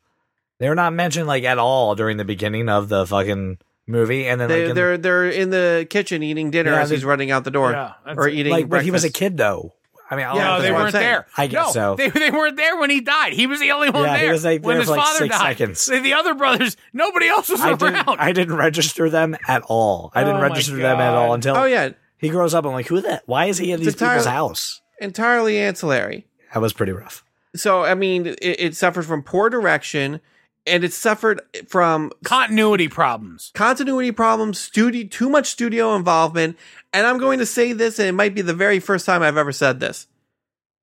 They're 0.58 0.74
not 0.74 0.92
mentioned 0.94 1.26
like 1.26 1.44
at 1.44 1.58
all 1.58 1.94
during 1.94 2.16
the 2.16 2.24
beginning 2.24 2.68
of 2.68 2.88
the 2.88 3.06
fucking 3.06 3.58
movie, 3.86 4.26
and 4.28 4.40
then 4.40 4.48
they, 4.48 4.66
like, 4.66 4.74
they're 4.74 4.96
they're 4.96 5.28
in 5.28 5.50
the 5.50 5.86
kitchen 5.90 6.22
eating 6.22 6.50
dinner 6.50 6.70
Yeah, 6.72 6.80
as 6.82 6.88
they- 6.88 6.94
he's 6.96 7.04
running 7.04 7.30
out 7.30 7.44
the 7.44 7.50
door 7.50 7.72
Yeah, 7.72 7.92
or 8.16 8.28
eating 8.28 8.52
like 8.52 8.66
when 8.66 8.82
he 8.84 8.90
was 8.90 9.04
a 9.04 9.10
kid 9.10 9.36
though. 9.36 9.74
I 10.10 10.14
mean, 10.16 10.26
Yeah, 10.26 10.34
No, 10.34 10.60
they 10.60 10.68
that's 10.68 10.72
what 10.72 10.76
I'm 10.76 10.82
weren't 10.84 10.92
there. 10.92 11.26
I 11.38 11.46
guess 11.46 11.66
no, 11.68 11.72
so. 11.72 11.94
They, 11.96 12.10
they 12.10 12.30
weren't 12.30 12.56
there 12.58 12.76
when 12.78 12.90
he 12.90 13.00
died. 13.00 13.32
He 13.32 13.46
was 13.46 13.60
the 13.60 13.70
only 13.72 13.88
one 13.88 14.04
Yeah, 14.04 14.16
he 14.18 14.22
there. 14.24 14.32
was, 14.32 14.44
like, 14.44 14.62
when 14.62 14.78
his 14.78 14.88
like, 14.90 15.00
father 15.00 15.18
six 15.20 15.38
died. 15.38 15.56
seconds. 15.56 15.86
The, 15.86 16.00
the 16.00 16.12
other 16.12 16.34
brothers, 16.34 16.76
nobody 16.92 17.28
else 17.28 17.48
was 17.48 17.62
I 17.62 17.68
around. 17.70 17.78
didn't, 17.78 18.08
I 18.20 18.32
didn't 18.32 18.56
register 18.56 19.08
them 19.08 19.34
at 19.48 19.62
all. 19.62 20.12
I 20.14 20.22
didn't 20.22 20.36
Oh 20.40 20.42
register 20.42 20.76
them 20.76 21.00
at 21.00 21.14
all 21.14 21.32
until 21.32 21.56
Oh 21.56 21.64
yeah, 21.64 21.92
he 22.18 22.28
grows 22.28 22.52
up. 22.52 22.66
I'm 22.66 22.72
like, 22.72 22.88
who 22.88 23.00
that? 23.00 23.22
Why 23.24 23.46
is 23.46 23.56
he 23.56 23.72
in 23.72 23.80
these 23.80 23.94
entirely- 23.94 24.18
people's 24.18 24.26
house? 24.26 24.80
entirely 25.00 25.58
ancillary. 25.58 26.26
That 26.52 26.60
was 26.60 26.72
pretty 26.72 26.92
rough. 26.92 27.24
So 27.54 27.82
I 27.84 27.94
mean, 27.94 28.26
it, 28.26 28.38
it 28.42 28.76
suffered 28.76 29.04
from 29.04 29.22
poor 29.22 29.50
direction, 29.50 30.20
and 30.66 30.84
it 30.84 30.92
suffered 30.92 31.40
from 31.68 32.10
Continuity 32.24 32.88
problems. 32.88 33.50
continuity 33.54 34.12
problems, 34.12 34.58
studio 34.58 35.06
too 35.10 35.28
much 35.28 35.48
studio 35.48 35.94
involvement, 35.94 36.56
and 36.92 37.06
I'm 37.06 37.18
going 37.18 37.38
to 37.40 37.46
say 37.46 37.72
this, 37.72 37.98
and 37.98 38.08
it 38.08 38.12
might 38.12 38.34
be 38.34 38.42
the 38.42 38.54
very 38.54 38.80
first 38.80 39.04
time 39.06 39.22
I've 39.22 39.36
ever 39.36 39.52
said 39.52 39.80
this. 39.80 40.06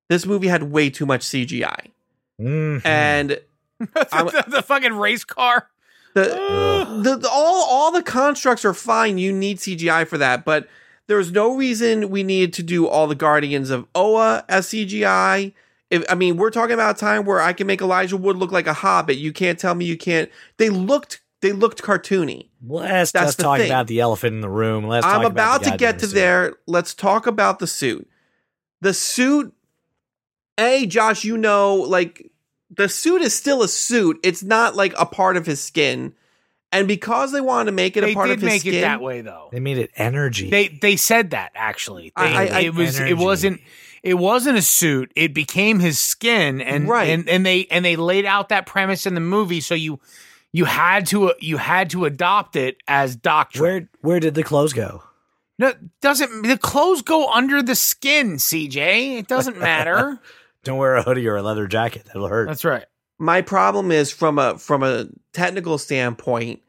This 0.08 0.26
movie 0.26 0.48
had 0.48 0.64
way 0.64 0.90
too 0.90 1.06
much 1.06 1.22
CGI, 1.22 1.86
Mhm. 2.40 2.84
and 2.84 3.40
I'm- 4.12 4.26
the, 4.26 4.44
the 4.48 4.62
fucking 4.62 4.94
race 4.94 5.24
car. 5.24 5.68
the, 6.14 6.24
the, 7.04 7.16
the 7.16 7.28
all 7.30 7.64
all 7.70 7.92
the 7.92 8.02
constructs 8.02 8.64
are 8.64 8.74
fine. 8.74 9.18
You 9.18 9.32
need 9.32 9.58
CGI 9.58 10.06
for 10.06 10.18
that, 10.18 10.44
but 10.44 10.68
there's 11.10 11.32
no 11.32 11.56
reason 11.56 12.08
we 12.08 12.22
needed 12.22 12.52
to 12.52 12.62
do 12.62 12.86
all 12.86 13.08
the 13.08 13.16
Guardians 13.16 13.70
of 13.70 13.84
Oa 13.96 14.44
as 14.48 14.68
CGI. 14.68 15.52
If, 15.90 16.04
I 16.08 16.14
mean, 16.14 16.36
we're 16.36 16.50
talking 16.50 16.74
about 16.74 16.96
a 16.96 17.00
time 17.00 17.24
where 17.24 17.40
I 17.40 17.52
can 17.52 17.66
make 17.66 17.82
Elijah 17.82 18.16
Wood 18.16 18.36
look 18.36 18.52
like 18.52 18.68
a 18.68 18.72
hobbit. 18.72 19.18
You 19.18 19.32
can't 19.32 19.58
tell 19.58 19.74
me 19.74 19.84
you 19.86 19.96
can't. 19.96 20.30
They 20.56 20.70
looked 20.70 21.20
they 21.40 21.50
looked 21.50 21.82
cartoony. 21.82 22.50
Let's 22.64 23.10
That's 23.10 23.28
just 23.28 23.40
talk 23.40 23.58
thing. 23.58 23.68
about 23.68 23.88
the 23.88 23.98
elephant 23.98 24.34
in 24.34 24.40
the 24.40 24.48
room. 24.48 24.86
Let's. 24.86 25.04
I'm 25.04 25.22
talk 25.22 25.30
about 25.30 25.64
the 25.64 25.70
to 25.70 25.76
get 25.76 25.98
to 25.98 26.06
suit. 26.06 26.14
there. 26.14 26.54
Let's 26.68 26.94
talk 26.94 27.26
about 27.26 27.58
the 27.58 27.66
suit. 27.66 28.08
The 28.80 28.94
suit, 28.94 29.52
A, 30.58 30.86
Josh, 30.86 31.24
you 31.24 31.36
know, 31.36 31.74
like 31.74 32.30
the 32.70 32.88
suit 32.88 33.20
is 33.22 33.34
still 33.34 33.64
a 33.64 33.68
suit. 33.68 34.20
It's 34.22 34.44
not 34.44 34.76
like 34.76 34.94
a 34.96 35.06
part 35.06 35.36
of 35.36 35.44
his 35.44 35.60
skin. 35.60 36.14
And 36.72 36.86
because 36.86 37.32
they 37.32 37.40
wanted 37.40 37.66
to 37.66 37.72
make 37.72 37.96
it 37.96 38.02
They 38.02 38.12
a 38.12 38.14
part 38.14 38.28
did 38.28 38.34
of 38.34 38.40
his 38.42 38.48
make 38.48 38.60
skin, 38.60 38.74
it 38.74 38.80
that 38.82 39.00
way 39.00 39.22
though. 39.22 39.48
They 39.50 39.58
made 39.60 39.78
it 39.78 39.90
energy. 39.96 40.50
They 40.50 40.68
they 40.68 40.96
said 40.96 41.30
that 41.30 41.50
actually. 41.54 42.12
They, 42.16 42.22
I- 42.22 42.44
I- 42.46 42.60
it 42.60 42.74
was 42.74 43.00
it 43.00 43.18
wasn't 43.18 43.60
it 44.02 44.14
wasn't 44.14 44.56
a 44.56 44.62
suit. 44.62 45.12
It 45.16 45.34
became 45.34 45.78
his 45.80 45.98
skin, 45.98 46.60
and 46.60 46.88
Right. 46.88 47.10
and 47.10 47.28
and 47.28 47.44
they 47.44 47.66
and 47.70 47.84
they 47.84 47.96
laid 47.96 48.24
out 48.24 48.48
that 48.50 48.66
premise 48.66 49.04
in 49.04 49.14
the 49.14 49.20
movie. 49.20 49.60
So 49.60 49.74
you 49.74 49.98
you 50.52 50.64
had 50.64 51.06
to 51.08 51.34
you 51.40 51.56
had 51.56 51.90
to 51.90 52.04
adopt 52.04 52.54
it 52.56 52.76
as 52.86 53.16
doctrine. 53.16 53.62
where 53.62 53.88
where 54.00 54.20
did 54.20 54.34
the 54.34 54.42
clothes 54.44 54.72
go? 54.72 55.02
No, 55.58 55.74
doesn't 56.00 56.42
the 56.46 56.56
clothes 56.56 57.02
go 57.02 57.30
under 57.32 57.62
the 57.62 57.74
skin, 57.74 58.36
CJ? 58.36 59.18
It 59.18 59.26
doesn't 59.26 59.58
matter. 59.58 60.18
Don't 60.64 60.78
wear 60.78 60.94
a 60.96 61.02
hoodie 61.02 61.26
or 61.26 61.36
a 61.36 61.42
leather 61.42 61.66
jacket. 61.66 62.04
That'll 62.06 62.28
hurt. 62.28 62.46
That's 62.48 62.64
right. 62.64 62.84
my 63.18 63.42
problem 63.42 63.90
is 63.90 64.10
from 64.12 64.38
a 64.38 64.56
from 64.56 64.82
a 64.82 65.06
technical 65.32 65.78
standpoint 65.78 66.60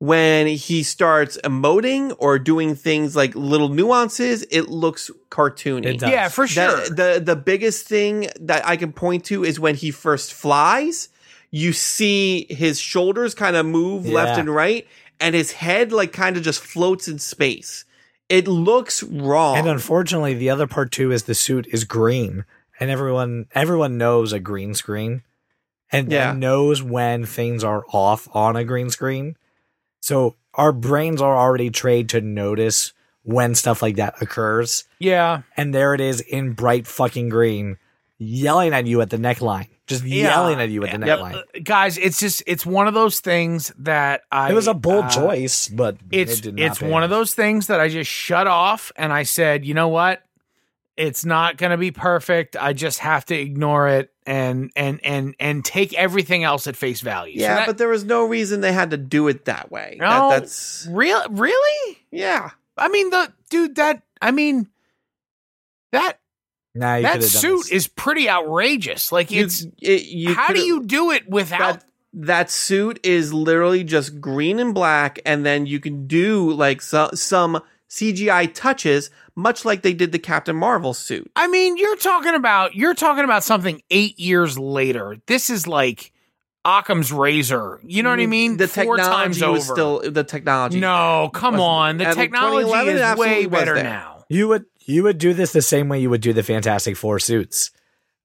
when 0.00 0.46
he 0.46 0.82
starts 0.84 1.36
emoting 1.42 2.14
or 2.18 2.38
doing 2.38 2.76
things 2.76 3.16
like 3.16 3.34
little 3.34 3.68
nuances 3.68 4.44
it 4.50 4.68
looks 4.68 5.10
cartoony 5.30 5.86
It 5.86 6.00
does. 6.00 6.10
Yeah, 6.10 6.28
for 6.28 6.46
sure. 6.46 6.88
The, 6.88 6.94
the 6.94 7.20
the 7.20 7.36
biggest 7.36 7.86
thing 7.86 8.28
that 8.40 8.64
I 8.66 8.76
can 8.76 8.92
point 8.92 9.24
to 9.26 9.44
is 9.44 9.58
when 9.58 9.74
he 9.74 9.90
first 9.90 10.32
flies. 10.32 11.08
You 11.50 11.72
see 11.72 12.46
his 12.50 12.78
shoulders 12.78 13.34
kind 13.34 13.56
of 13.56 13.64
move 13.64 14.06
left 14.06 14.38
and 14.38 14.54
right, 14.54 14.86
and 15.18 15.34
his 15.34 15.52
head 15.52 15.92
like 15.92 16.12
kind 16.12 16.36
of 16.36 16.42
just 16.42 16.60
floats 16.60 17.08
in 17.08 17.18
space. 17.18 17.84
It 18.28 18.46
looks 18.46 19.02
wrong. 19.02 19.56
And 19.56 19.66
unfortunately, 19.66 20.34
the 20.34 20.50
other 20.50 20.66
part 20.66 20.92
too 20.92 21.10
is 21.10 21.22
the 21.22 21.34
suit 21.34 21.66
is 21.72 21.84
green, 21.84 22.44
and 22.78 22.90
everyone 22.90 23.46
everyone 23.54 23.96
knows 23.96 24.34
a 24.34 24.38
green 24.38 24.74
screen, 24.74 25.22
and, 25.92 26.10
Yeah. 26.10 26.30
and 26.30 26.40
knows 26.40 26.82
when 26.82 27.24
things 27.26 27.64
are 27.64 27.84
off 27.92 28.28
on 28.34 28.56
a 28.56 28.64
green 28.64 28.90
screen. 28.90 29.36
So 30.00 30.36
our 30.54 30.72
brains 30.72 31.20
are 31.20 31.36
already 31.36 31.70
trained 31.70 32.08
to 32.10 32.20
notice 32.20 32.92
when 33.22 33.54
stuff 33.54 33.82
like 33.82 33.96
that 33.96 34.20
occurs. 34.22 34.84
Yeah. 34.98 35.42
And 35.56 35.74
there 35.74 35.94
it 35.94 36.00
is 36.00 36.20
in 36.20 36.52
bright 36.52 36.86
fucking 36.86 37.28
green, 37.28 37.76
yelling 38.18 38.72
at 38.72 38.86
you 38.86 39.00
at 39.00 39.10
the 39.10 39.16
neckline, 39.18 39.68
just 39.86 40.04
Yeah. 40.04 40.28
yelling 40.28 40.60
at 40.60 40.70
you 40.70 40.84
at 40.84 40.98
the 41.00 41.06
Yep. 41.06 41.18
neckline. 41.18 41.34
Uh, 41.36 41.42
guys, 41.62 41.98
it's 41.98 42.18
just 42.20 42.42
it's 42.46 42.64
one 42.64 42.88
of 42.88 42.94
those 42.94 43.20
things 43.20 43.72
that 43.78 44.22
I 44.32 44.50
It 44.50 44.54
was 44.54 44.66
a 44.66 44.74
bold 44.74 45.06
uh, 45.06 45.10
choice, 45.10 45.68
but 45.68 45.96
It's 46.10 46.38
it 46.38 46.42
did 46.42 46.54
not 46.56 46.66
it's 46.66 46.80
one 46.80 47.02
of 47.02 47.10
those 47.10 47.34
things 47.34 47.66
that 47.66 47.80
I 47.80 47.88
just 47.88 48.10
shut 48.10 48.46
off 48.46 48.90
and 48.96 49.12
I 49.12 49.22
said, 49.24 49.64
you 49.64 49.74
know 49.74 49.88
what? 49.88 50.22
It's 50.98 51.24
not 51.24 51.56
going 51.58 51.70
to 51.70 51.76
be 51.76 51.92
perfect. 51.92 52.56
I 52.58 52.72
just 52.72 52.98
have 52.98 53.24
to 53.26 53.34
ignore 53.34 53.86
it 53.88 54.12
and 54.26 54.70
and 54.74 54.98
and 55.04 55.34
and 55.38 55.64
take 55.64 55.94
everything 55.94 56.42
else 56.42 56.66
at 56.66 56.74
face 56.76 57.00
value. 57.00 57.38
So 57.38 57.44
Yeah, 57.44 57.54
that- 57.54 57.66
but 57.66 57.78
there 57.78 57.88
was 57.88 58.04
no 58.04 58.24
reason 58.26 58.60
they 58.62 58.72
had 58.72 58.90
to 58.90 58.96
do 58.96 59.28
it 59.28 59.44
that 59.44 59.70
way. 59.70 59.96
That- 60.00 60.18
No. 60.18 60.30
that's 60.30 60.88
real 60.90 61.22
really? 61.30 61.98
yeah. 62.10 62.50
I 62.76 62.88
mean 62.88 63.10
the 63.10 63.32
dude 63.48 63.76
that 63.76 64.02
I 64.20 64.32
mean 64.32 64.68
that 65.92 66.18
Nah, 66.74 66.96
you 66.96 67.02
that 67.02 67.12
could've 67.14 67.32
done 67.32 67.40
suit 67.40 67.62
this. 67.64 67.70
is 67.70 67.88
pretty 67.88 68.28
outrageous. 68.28 69.10
Like 69.12 69.30
You, 69.30 69.44
it's 69.44 69.66
it, 69.80 70.04
you 70.06 70.34
how 70.34 70.52
do 70.52 70.60
you 70.60 70.84
do 70.84 71.10
it 71.12 71.28
without 71.28 71.80
that 71.80 71.84
that 72.12 72.50
suit 72.50 72.98
is 73.04 73.32
literally 73.32 73.84
just 73.84 74.20
green 74.20 74.58
and 74.58 74.74
black, 74.74 75.18
and 75.26 75.44
then 75.46 75.66
you 75.66 75.78
can 75.78 76.06
do 76.06 76.50
like 76.52 76.80
so, 76.82 77.10
some 77.14 77.60
CGI 77.88 78.52
touches, 78.52 79.10
much 79.38 79.64
like 79.64 79.82
they 79.82 79.94
did 79.94 80.10
the 80.10 80.18
Captain 80.18 80.56
Marvel 80.56 80.92
suit. 80.92 81.30
I 81.36 81.46
mean, 81.46 81.76
you're 81.76 81.96
talking 81.96 82.34
about 82.34 82.74
you're 82.74 82.94
talking 82.94 83.22
about 83.24 83.44
something 83.44 83.80
eight 83.88 84.18
years 84.18 84.58
later. 84.58 85.16
This 85.26 85.48
is 85.48 85.66
like 85.68 86.12
Occam's 86.64 87.12
razor. 87.12 87.80
You 87.84 88.02
know 88.02 88.10
what 88.10 88.18
I 88.18 88.26
mm, 88.26 88.30
mean? 88.30 88.56
The 88.56 88.66
Four 88.66 88.96
times 88.96 89.36
technology 89.36 89.62
over. 89.62 89.74
still 89.74 90.10
the 90.10 90.24
technology. 90.24 90.80
no, 90.80 91.30
come 91.32 91.54
was- 91.54 91.62
on. 91.62 91.96
The 91.98 92.12
technology 92.12 92.68
is 92.68 93.16
way 93.16 93.46
better 93.46 93.76
now. 93.76 94.24
You 94.28 94.48
would 94.48 94.66
you 94.80 95.04
would 95.04 95.18
do 95.18 95.32
this 95.32 95.52
the 95.52 95.62
same 95.62 95.88
way 95.88 96.00
you 96.00 96.10
would 96.10 96.20
do 96.20 96.32
the 96.32 96.42
Fantastic 96.42 96.96
Four 96.96 97.20
suits. 97.20 97.70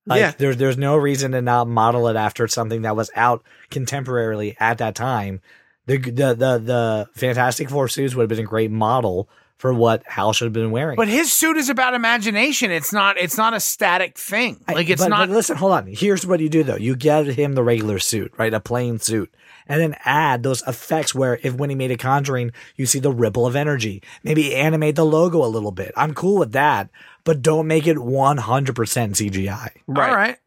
Like 0.08 0.20
Yeah. 0.20 0.34
there's 0.38 0.58
there's 0.58 0.78
no 0.78 0.98
reason 0.98 1.32
to 1.34 1.42
not 1.44 1.68
model 1.68 2.08
it 2.08 2.16
after 2.16 2.48
something 2.48 2.82
that 2.82 2.96
was 2.96 3.12
out 3.16 3.44
contemporarily 3.70 4.56
at 4.60 4.80
that 4.80 4.96
time. 4.96 5.42
The 5.86 5.98
the 6.00 6.34
the, 6.34 6.58
the 6.58 7.08
Fantastic 7.14 7.70
Four 7.70 7.88
suits 7.88 8.16
would 8.16 8.24
have 8.24 8.30
been 8.30 8.46
a 8.46 8.50
great 8.50 8.72
model 8.72 9.30
for 9.64 9.74
what 9.74 10.04
Hal 10.06 10.34
should 10.34 10.48
have 10.48 10.52
been 10.52 10.72
wearing. 10.72 10.98
But 10.98 11.08
his 11.08 11.32
suit 11.32 11.56
is 11.56 11.70
about 11.70 11.94
imagination. 11.94 12.70
It's 12.70 12.92
not. 12.92 13.18
It's 13.18 13.38
not 13.38 13.54
a 13.54 13.62
static 13.62 14.18
thing. 14.18 14.60
Like 14.68 14.90
it's 14.90 15.02
but- 15.02 15.08
not. 15.08 15.30
But 15.30 15.34
listen, 15.34 15.56
hold 15.56 15.72
on. 15.72 15.88
Here's 15.88 16.28
what 16.28 16.42
you 16.42 16.50
do 16.50 16.64
though. 16.64 16.76
You 16.76 16.98
get 16.98 17.28
him 17.28 17.54
the 17.54 17.64
regular 17.64 17.98
suit, 17.98 18.34
right? 18.36 18.54
A 18.54 18.60
plain 18.60 19.00
suit. 19.00 19.34
And 19.66 19.80
then 19.80 19.96
add 20.04 20.44
those 20.44 20.64
effects 20.64 21.16
where 21.16 21.40
if 21.44 21.54
when 21.54 21.70
he 21.70 21.78
made 21.78 21.92
a 21.92 21.96
conjuring, 21.96 22.52
you 22.76 22.86
see 22.86 23.00
the 23.00 23.14
ripple 23.14 23.48
of 23.48 23.56
energy. 23.56 24.04
Maybe 24.22 24.54
animate 24.54 24.98
the 24.98 25.06
logo 25.06 25.42
a 25.42 25.48
little 25.48 25.72
bit. 25.72 25.94
I'm 25.96 26.14
cool 26.14 26.40
with 26.40 26.52
that, 26.52 26.90
but 27.24 27.42
don't 27.42 27.66
make 27.66 27.88
it 27.88 27.96
100% 27.96 28.36
CGI. 28.36 29.70
All 29.88 29.94
right. 29.94 30.40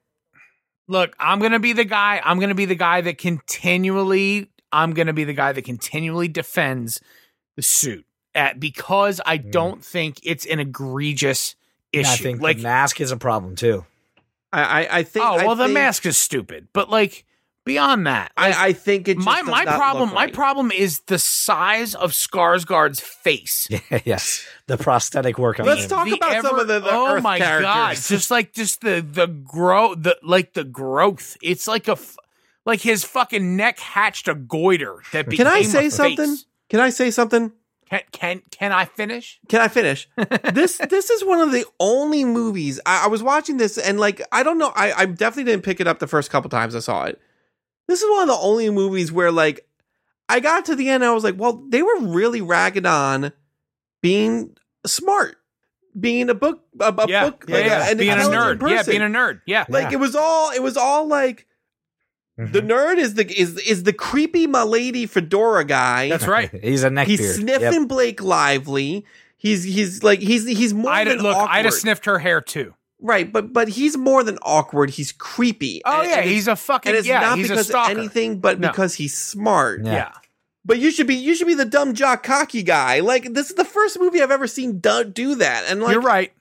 Look, 0.89 1.17
I'm 1.19 1.39
gonna 1.41 1.59
be 1.59 1.73
the 1.73 1.87
guy. 1.87 2.21
I'm 2.23 2.39
gonna 2.39 2.55
be 2.55 2.67
the 2.67 2.75
guy 2.75 3.01
that 3.01 3.17
continually. 3.17 4.51
I'm 4.71 4.93
gonna 4.93 5.15
be 5.15 5.25
the 5.25 5.33
guy 5.33 5.53
that 5.53 5.63
continually 5.63 6.29
defends 6.29 7.01
the 7.57 7.63
suit 7.63 8.05
at, 8.37 8.61
because 8.61 9.21
I 9.25 9.39
hmm. 9.39 9.51
don't 9.51 9.85
think 9.85 10.21
it's 10.23 10.47
an 10.47 10.61
egregious 10.61 11.57
And 11.93 12.03
issue. 12.03 12.13
I 12.13 12.17
think 12.17 12.41
like 12.41 12.59
the 12.59 12.63
mask 12.65 13.01
is 13.01 13.11
a 13.11 13.17
problem 13.17 13.57
too. 13.57 13.85
I 14.53 14.63
I, 14.63 14.99
I 14.99 15.03
think. 15.03 15.25
Oh 15.25 15.39
I 15.39 15.47
well, 15.47 15.57
the 15.57 15.65
think- 15.65 15.75
mask 15.75 16.07
is 16.07 16.17
stupid, 16.17 16.69
but 16.73 16.91
like 16.91 17.25
beyond 17.65 18.07
that, 18.07 18.31
like, 18.39 18.55
I, 18.55 18.67
I 18.69 18.73
think 18.73 19.09
it. 19.09 19.17
Just 19.17 19.27
my 19.27 19.41
does 19.41 19.49
my 19.49 19.65
not 19.65 19.77
problem 19.77 20.11
look 20.11 20.15
my 20.15 20.27
problem 20.29 20.71
is 20.71 21.01
the 21.07 21.19
size 21.19 21.95
of 21.95 22.13
Skarsgård's 22.13 23.01
face. 23.01 23.69
yes. 24.05 24.47
The 24.69 24.77
prosthetic 24.77 25.39
work 25.39 25.59
on 25.59 25.67
Let's 25.67 25.85
him. 25.85 25.91
talk 25.91 26.09
about 26.09 26.43
some 26.43 26.59
of 26.59 26.69
the- 26.69 26.81
the 26.81 26.91
oh 26.91 27.15
Earth 27.15 27.23
my 27.23 27.39
god, 27.39 27.97
just 28.01 28.31
like 28.31 28.53
just 28.53 28.81
the 28.83 29.01
the 29.01 29.27
grow 29.27 29.95
the 29.95 30.17
like 30.23 30.53
the 30.53 30.65
growth. 30.65 31.37
It's 31.43 31.67
like 31.67 31.89
a 31.89 31.93
f- 31.93 32.17
like 32.65 32.81
his 32.81 33.05
fucking 33.05 33.57
neck 33.57 33.79
hatched 33.79 34.29
a 34.29 34.35
goiter 34.35 35.03
that 35.13 35.29
became 35.29 35.47
Can 35.47 35.55
I 35.55 35.63
say 35.63 35.83
face. 35.83 35.95
something? 35.95 36.37
Can 36.69 36.81
I 36.81 36.91
say 36.91 37.11
something? 37.11 37.53
Can 37.91 38.01
can 38.11 38.43
can 38.51 38.73
I 38.73 38.85
finish? 38.85 39.41
Can 39.49 39.61
I 39.61 39.69
finish? 39.69 40.09
this 40.53 40.79
this 40.91 41.11
is 41.11 41.25
one 41.25 41.41
of 41.41 41.53
the 41.53 41.65
only 41.79 42.25
movies 42.25 42.81
I, 42.85 43.05
I 43.05 43.09
was 43.09 43.23
watching 43.23 43.59
this 43.59 43.79
and 43.79 44.01
like 44.01 44.21
I 44.33 44.43
don't 44.43 44.59
know 44.59 44.73
I, 44.75 44.93
I 44.93 45.07
definitely 45.07 45.53
didn't 45.53 45.65
pick 45.65 45.81
it 45.81 45.87
up 45.87 46.01
the 46.01 46.09
first 46.09 46.31
couple 46.31 46.51
times 46.51 46.75
I 46.75 46.81
saw 46.81 47.05
it. 47.05 47.21
This 47.87 48.03
is 48.03 48.11
one 48.11 48.23
of 48.23 48.29
the 48.29 48.43
only 48.43 48.69
movies 48.71 49.13
where 49.13 49.31
like 49.31 49.67
I 50.29 50.41
got 50.41 50.65
to 50.67 50.75
the 50.75 50.89
end 50.89 51.05
and 51.05 51.11
I 51.11 51.15
was 51.15 51.23
like, 51.23 51.39
well, 51.39 51.65
they 51.69 51.83
were 51.83 52.01
really 52.01 52.41
ragged 52.41 52.87
on 52.87 53.33
being 54.03 54.57
smart, 54.85 55.37
being 55.99 56.29
a 56.29 56.35
book 56.35 56.65
a, 56.81 56.93
a 56.93 57.09
yeah, 57.09 57.25
book 57.25 57.45
yeah, 57.47 57.55
like 57.55 57.67
yeah. 57.67 57.91
an 57.91 57.99
being 57.99 58.11
a 58.11 58.17
nerd. 58.17 58.69
Yeah, 58.69 58.83
being 58.83 59.03
a 59.03 59.05
nerd. 59.05 59.43
Yeah. 59.47 59.65
like 59.69 59.93
it 59.93 60.01
was 60.01 60.17
all 60.17 60.51
it 60.51 60.63
was 60.63 60.77
all 60.77 61.07
like 61.07 61.47
the 62.37 62.61
Mhm. 62.61 62.69
nerd 62.69 62.99
is 62.99 63.15
the 63.15 63.27
is 63.41 63.59
is 63.61 63.83
the 63.85 63.93
creepy 63.93 64.47
my 64.47 64.63
lady 64.63 65.07
fedora 65.07 65.65
guy. 65.65 66.09
That's 66.09 66.27
right. 66.27 66.51
He's 66.63 66.85
a 66.85 66.91
neckbeard. 66.91 67.07
He's 67.07 67.35
sniffing 67.37 67.87
Blake 67.87 68.23
Lively. 68.23 69.05
He's 69.39 69.65
he's 69.65 70.03
like 70.03 70.21
he's 70.21 70.47
he's 70.47 70.75
more 70.75 70.91
I'd 70.91 71.07
than 71.09 71.19
look. 71.19 71.37
awkward. 71.37 71.51
I'd 71.57 71.65
have 71.65 71.75
sniffed 71.75 72.05
her 72.07 72.19
hair 72.19 72.41
too. 72.41 72.75
right, 73.01 73.31
but 73.33 73.53
but 73.53 73.69
he's 73.69 73.97
more 73.97 74.23
than 74.23 74.39
awkward. 74.43 74.91
He's 74.91 75.13
creepy. 75.13 75.81
Oh 75.85 76.01
And- 76.01 76.11
yeah, 76.11 76.17
and 76.21 76.29
he's 76.31 76.49
a 76.49 76.57
fucking 76.57 76.91
and 76.91 76.99
it's 76.99 77.07
yeah. 77.09 77.21
not 77.21 77.39
he's 77.39 77.47
a 77.47 77.53
because 77.55 77.67
of 77.67 77.73
stalker. 77.73 77.91
anything, 77.99 78.39
but 78.41 78.59
No. 78.61 78.69
because 78.69 78.95
he's 78.95 79.17
smart. 79.17 79.85
Yeah. 79.85 79.93
yeah. 79.93 80.13
But 80.65 80.79
you 80.79 80.91
should 80.91 81.07
be 81.07 81.15
you 81.15 81.35
should 81.35 81.47
be 81.47 81.55
the 81.55 81.65
dumb 81.65 81.95
jock 81.95 82.23
cocky 82.23 82.63
guy. 82.63 83.01
Like 83.01 83.33
this 83.35 83.51
is 83.51 83.57
the 83.57 83.65
first 83.65 83.99
movie 84.01 84.21
I've 84.23 84.31
ever 84.31 84.47
seen 84.47 84.79
do, 84.81 85.05
do 85.05 85.35
that, 85.37 85.65
and 85.69 85.81
like 85.81 85.93
You're 85.93 86.03
right. 86.03 86.33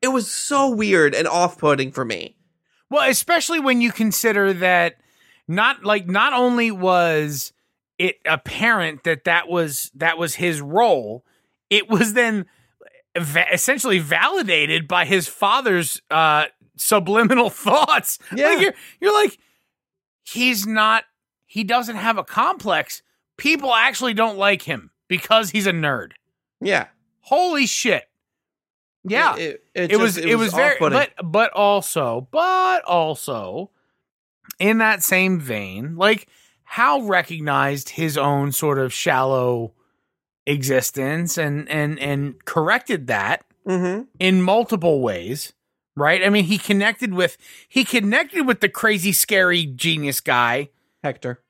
it 0.00 0.08
was 0.08 0.30
so 0.30 0.68
weird 0.68 1.14
and 1.14 1.26
off 1.26 1.58
putting 1.58 1.90
for 1.92 2.04
me. 2.04 2.36
Well, 2.90 3.08
especially 3.10 3.58
when 3.60 3.80
you 3.80 3.90
consider 3.90 4.52
that 4.52 4.96
not 5.48 5.84
like 5.84 6.06
not 6.06 6.32
only 6.32 6.70
was 6.70 7.52
it 7.98 8.16
apparent 8.24 9.04
that 9.04 9.24
that 9.24 9.48
was 9.48 9.90
that 9.94 10.18
was 10.18 10.34
his 10.36 10.60
role, 10.60 11.24
it 11.70 11.88
was 11.88 12.14
then 12.14 12.46
va- 13.18 13.52
essentially 13.52 13.98
validated 13.98 14.88
by 14.88 15.04
his 15.04 15.28
father's 15.28 16.00
uh 16.10 16.46
subliminal 16.76 17.50
thoughts. 17.50 18.18
Yeah. 18.34 18.48
Like 18.48 18.60
you're, 18.60 18.74
you're 19.00 19.14
like 19.14 19.38
he's 20.24 20.66
not 20.66 21.04
he 21.46 21.62
doesn't 21.64 21.96
have 21.96 22.18
a 22.18 22.24
complex. 22.24 23.02
People 23.36 23.72
actually 23.74 24.14
don't 24.14 24.38
like 24.38 24.62
him 24.62 24.90
because 25.08 25.50
he's 25.50 25.66
a 25.66 25.72
nerd. 25.72 26.12
Yeah, 26.60 26.86
Holy 27.20 27.66
shit. 27.66 28.04
Yeah 29.06 29.36
It, 29.36 29.62
it, 29.74 29.88
just- 29.90 30.00
was 30.00 30.16
it 30.16 30.34
was 30.36 30.52
very 30.54 30.72
off-putting. 30.74 30.98
but 30.98 31.30
but 31.30 31.52
also 31.52 32.26
but 32.30 32.82
also 32.84 33.70
in 34.58 34.78
that 34.78 35.02
same 35.02 35.38
vein 35.40 35.96
like 35.96 36.28
Hal 36.64 37.02
recognized 37.02 37.90
his 37.90 38.16
own 38.18 38.52
sort 38.52 38.78
of 38.78 38.92
shallow 38.92 39.72
existence 40.46 41.38
and 41.38 41.68
and 41.68 41.98
and 41.98 42.44
corrected 42.44 43.06
that 43.06 43.44
Mhm. 43.66 44.06
in 44.18 44.42
multiple 44.42 45.00
ways 45.00 45.54
right 45.96 46.22
i 46.22 46.28
mean 46.28 46.44
he 46.44 46.58
connected 46.58 47.14
with 47.14 47.38
he 47.68 47.82
connected 47.84 48.46
with 48.46 48.60
the 48.60 48.68
crazy 48.68 49.12
scary 49.12 49.64
genius 49.64 50.20
guy 50.20 50.68
Hector. 51.02 51.40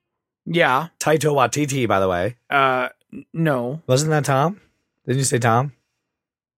yeah 0.47 0.89
Taika 1.01 1.33
Waititi, 1.35 1.89
by 1.89 1.99
the 2.01 2.09
way. 2.09 2.37
uh 2.51 2.89
no 3.33 3.83
Wasn't 3.87 4.11
that 4.11 4.25
Tom? 4.25 4.61
Didn't 5.07 5.19
you 5.19 5.25
say 5.25 5.39
Tom? 5.39 5.73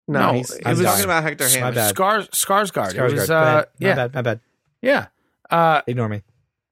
No, 0.09 0.21
No, 0.21 0.33
he's, 0.35 0.51
it 0.53 0.67
he's 0.67 0.79
was- 0.79 0.87
talking 0.87 1.05
about 1.05 1.23
Hector 1.25 1.45
My 1.45 1.51
Hammond. 1.51 1.75
bad. 1.75 1.95
Skars 1.95 2.29
Skarsgård. 2.31 2.95
It 2.95 3.13
was 3.13 3.31
uh. 3.31 3.41
My 3.41 3.65
yeah 3.79 3.95
bad. 3.95 4.15
My 4.15 4.23
bad. 4.23 4.41
yeah 4.83 5.07
uh 5.51 5.83
Ignore 5.87 6.09
me. 6.09 6.23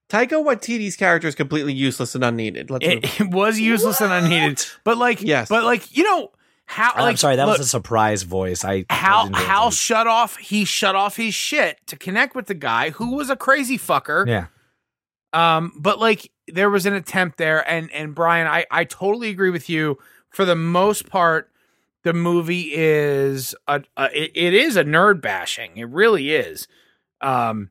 Taika 0.09 0.33
Waititi's 0.45 0.95
character 0.95 1.27
is 1.27 1.33
completely 1.35 1.73
useless 1.73 2.13
and 2.13 2.23
unneeded. 2.23 2.69
Let's 2.69 2.85
it, 2.85 3.19
it 3.21 3.31
was 3.31 3.59
useless 3.59 4.01
and 4.01 4.13
unneeded. 4.13 4.63
But 4.83 4.97
like, 4.97 5.21
Yes. 5.21 5.49
but 5.49 5.63
like, 5.63 5.95
you 5.97 6.03
know 6.03 6.31
how? 6.65 6.91
I'm 6.95 7.17
sorry, 7.17 7.37
that 7.37 7.47
look, 7.47 7.57
was 7.57 7.67
a 7.67 7.69
surprise 7.69 8.23
voice. 8.23 8.63
I 8.63 8.85
how 8.89 9.29
I 9.33 9.41
how 9.41 9.69
shut 9.71 10.05
off. 10.07 10.37
He 10.37 10.63
shut 10.65 10.95
off 10.95 11.15
his 11.15 11.33
shit 11.33 11.79
to 11.87 11.95
connect 11.97 12.35
with 12.35 12.45
the 12.47 12.53
guy 12.53 12.91
who 12.91 13.15
was 13.15 13.29
a 13.29 13.35
crazy 13.35 13.77
fucker. 13.77 14.27
Yeah. 14.27 14.47
Um, 15.33 15.73
but 15.77 15.99
like, 15.99 16.31
there 16.47 16.69
was 16.69 16.85
an 16.85 16.93
attempt 16.93 17.37
there, 17.37 17.67
and 17.69 17.91
and 17.91 18.13
Brian, 18.15 18.47
I 18.47 18.65
I 18.71 18.83
totally 18.85 19.29
agree 19.29 19.49
with 19.49 19.69
you. 19.69 19.97
For 20.29 20.45
the 20.45 20.55
most 20.55 21.09
part, 21.09 21.49
the 22.03 22.13
movie 22.13 22.71
is 22.73 23.55
a, 23.67 23.83
a 23.97 24.05
it, 24.13 24.31
it 24.35 24.53
is 24.53 24.75
a 24.75 24.83
nerd 24.83 25.21
bashing. 25.21 25.77
It 25.77 25.89
really 25.89 26.31
is. 26.31 26.67
Um, 27.21 27.69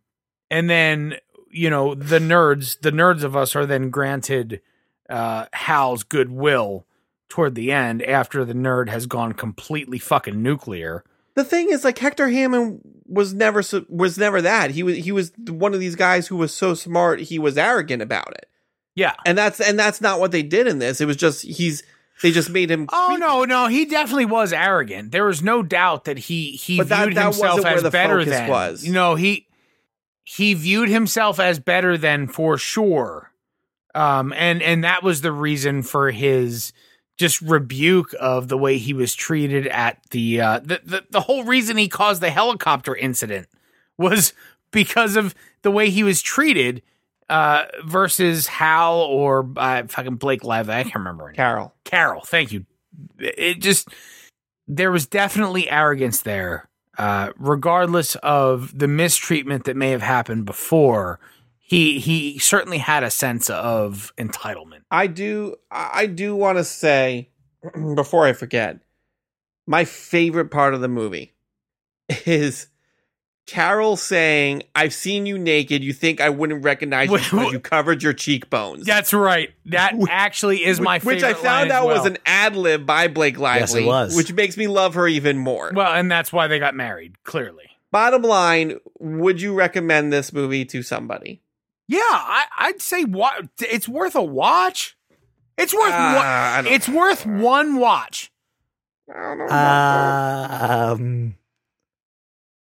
and 0.54 0.70
then 0.70 1.16
you 1.50 1.70
know 1.70 1.94
the 1.94 2.18
nerds, 2.18 2.80
the 2.80 2.90
nerds 2.92 3.22
of 3.24 3.36
us 3.36 3.54
are 3.56 3.66
then 3.66 3.90
granted 3.90 4.60
uh 5.08 5.46
Hal's 5.52 6.02
goodwill 6.02 6.86
toward 7.28 7.54
the 7.54 7.72
end 7.72 8.02
after 8.02 8.44
the 8.44 8.54
nerd 8.54 8.88
has 8.88 9.06
gone 9.06 9.32
completely 9.32 9.98
fucking 9.98 10.42
nuclear. 10.42 11.04
the 11.34 11.44
thing 11.44 11.68
is, 11.70 11.84
like 11.84 11.98
Hector 11.98 12.28
Hammond 12.28 12.80
was 13.06 13.34
never 13.34 13.62
so, 13.62 13.84
was 13.88 14.16
never 14.18 14.40
that. 14.42 14.70
He 14.70 14.82
was 14.82 14.96
he 14.96 15.12
was 15.12 15.32
one 15.48 15.74
of 15.74 15.80
these 15.80 15.96
guys 15.96 16.26
who 16.28 16.36
was 16.36 16.54
so 16.54 16.74
smart 16.74 17.20
he 17.20 17.38
was 17.38 17.58
arrogant 17.58 18.02
about 18.02 18.30
it, 18.34 18.48
Yeah. 18.94 19.14
and 19.26 19.36
that's 19.36 19.60
and 19.60 19.78
that's 19.78 20.00
not 20.00 20.20
what 20.20 20.30
they 20.32 20.42
did 20.42 20.66
in 20.66 20.78
this. 20.78 21.00
It 21.00 21.06
was 21.06 21.16
just 21.16 21.42
he's 21.42 21.82
They 22.22 22.30
just 22.30 22.50
made 22.50 22.70
him. 22.70 22.86
Oh 22.92 23.06
creepy. 23.08 23.20
no, 23.20 23.44
no, 23.44 23.66
he 23.66 23.84
definitely 23.84 24.26
was 24.26 24.52
arrogant. 24.52 25.10
There 25.12 25.24
was 25.26 25.42
no 25.42 25.62
doubt 25.62 26.04
that 26.04 26.18
he 26.18 26.52
he 26.52 26.78
But 26.78 26.88
that- 26.88 27.04
viewed 27.04 27.16
that 27.16 27.24
himself 27.24 27.48
wasn't 27.58 27.64
where 27.64 27.74
as 27.74 27.82
the 27.82 27.90
better 27.90 28.24
than. 28.24 28.48
was. 28.48 28.84
You 28.86 28.92
know, 28.92 29.14
he 29.16 29.46
he 30.24 30.54
viewed 30.54 30.88
himself 30.88 31.38
as 31.38 31.58
better 31.58 31.96
than 31.96 32.26
for 32.26 32.58
sure. 32.58 33.30
Um 33.94 34.32
and 34.32 34.62
and 34.62 34.82
that 34.84 35.02
was 35.02 35.20
the 35.20 35.32
reason 35.32 35.82
for 35.82 36.10
his 36.10 36.72
just 37.16 37.40
rebuke 37.40 38.12
of 38.18 38.48
the 38.48 38.58
way 38.58 38.76
he 38.76 38.92
was 38.92 39.14
treated 39.14 39.68
at 39.68 39.98
the 40.10 40.40
uh 40.40 40.58
the 40.60 40.80
the, 40.84 41.04
the 41.10 41.20
whole 41.20 41.44
reason 41.44 41.76
he 41.76 41.88
caused 41.88 42.20
the 42.20 42.30
helicopter 42.30 42.96
incident 42.96 43.46
was 43.98 44.32
because 44.72 45.14
of 45.16 45.34
the 45.62 45.70
way 45.70 45.90
he 45.90 46.02
was 46.02 46.20
treated 46.22 46.82
uh 47.28 47.66
versus 47.84 48.46
Hal 48.48 48.96
or 48.96 49.48
uh, 49.56 49.84
fucking 49.86 50.16
Blake 50.16 50.42
Lively. 50.42 50.74
I 50.74 50.82
can't 50.82 50.96
remember. 50.96 51.26
name. 51.28 51.36
Carol. 51.36 51.74
Carol, 51.84 52.22
thank 52.22 52.50
you. 52.50 52.66
It 53.18 53.60
just 53.60 53.88
there 54.66 54.90
was 54.90 55.06
definitely 55.06 55.70
arrogance 55.70 56.22
there, 56.22 56.68
uh, 56.98 57.32
regardless 57.38 58.14
of 58.16 58.76
the 58.78 58.88
mistreatment 58.88 59.64
that 59.64 59.76
may 59.76 59.90
have 59.90 60.02
happened 60.02 60.44
before. 60.46 61.18
He 61.66 61.98
he 61.98 62.38
certainly 62.38 62.78
had 62.78 63.02
a 63.02 63.10
sense 63.10 63.48
of 63.48 64.12
entitlement. 64.18 64.82
I 64.90 65.06
do. 65.06 65.56
I 65.70 66.06
do 66.06 66.36
want 66.36 66.58
to 66.58 66.64
say 66.64 67.30
before 67.94 68.26
I 68.26 68.34
forget, 68.34 68.80
my 69.66 69.84
favorite 69.84 70.50
part 70.50 70.74
of 70.74 70.82
the 70.82 70.88
movie 70.88 71.34
is 72.26 72.68
Carol 73.46 73.96
saying, 73.96 74.62
"I've 74.74 74.94
seen 74.94 75.26
you 75.26 75.36
naked. 75.36 75.84
You 75.84 75.92
think 75.92 76.20
I 76.20 76.30
wouldn't 76.30 76.64
recognize 76.64 77.10
you 77.10 77.18
because 77.18 77.52
you 77.52 77.60
covered 77.60 78.02
your 78.02 78.12
cheekbones." 78.14 78.86
That's 78.86 79.12
right. 79.12 79.50
That 79.66 79.94
actually 80.08 80.64
is 80.64 80.80
my 80.80 80.98
favorite. 80.98 81.16
which 81.16 81.24
I 81.24 81.34
found 81.34 81.44
line 81.44 81.66
as 81.68 81.72
out 81.72 81.86
was 81.86 82.06
an 82.06 82.18
ad 82.24 82.56
lib 82.56 82.86
by 82.86 83.08
Blake 83.08 83.38
Lively, 83.38 83.60
Yes, 83.60 83.74
it 83.74 83.84
was. 83.84 84.16
which 84.16 84.32
makes 84.32 84.56
me 84.56 84.66
love 84.66 84.94
her 84.94 85.06
even 85.06 85.36
more. 85.38 85.72
well, 85.74 85.92
and 85.92 86.10
that's 86.10 86.32
why 86.32 86.46
they 86.46 86.58
got 86.58 86.74
married. 86.74 87.22
Clearly, 87.24 87.64
Bottom 87.90 88.22
line, 88.22 88.78
would 88.98 89.40
you 89.42 89.52
recommend 89.54 90.12
this 90.12 90.32
movie 90.32 90.64
to 90.66 90.82
somebody? 90.82 91.42
yeah. 91.86 92.00
I, 92.00 92.44
I'd 92.58 92.80
say 92.80 93.04
what 93.04 93.46
it's 93.60 93.86
worth 93.88 94.14
a 94.14 94.22
watch. 94.22 94.96
It's 95.58 95.72
worth 95.74 95.92
Ah, 95.92 96.54
one. 96.64 96.72
It's 96.72 96.88
know. 96.88 96.96
worth 96.96 97.26
one 97.26 97.76
watch. 97.76 98.32
I 99.14 99.20
don't 99.20 99.38
know. 99.38 99.44
Uh, 99.46 100.94
um, 100.94 101.36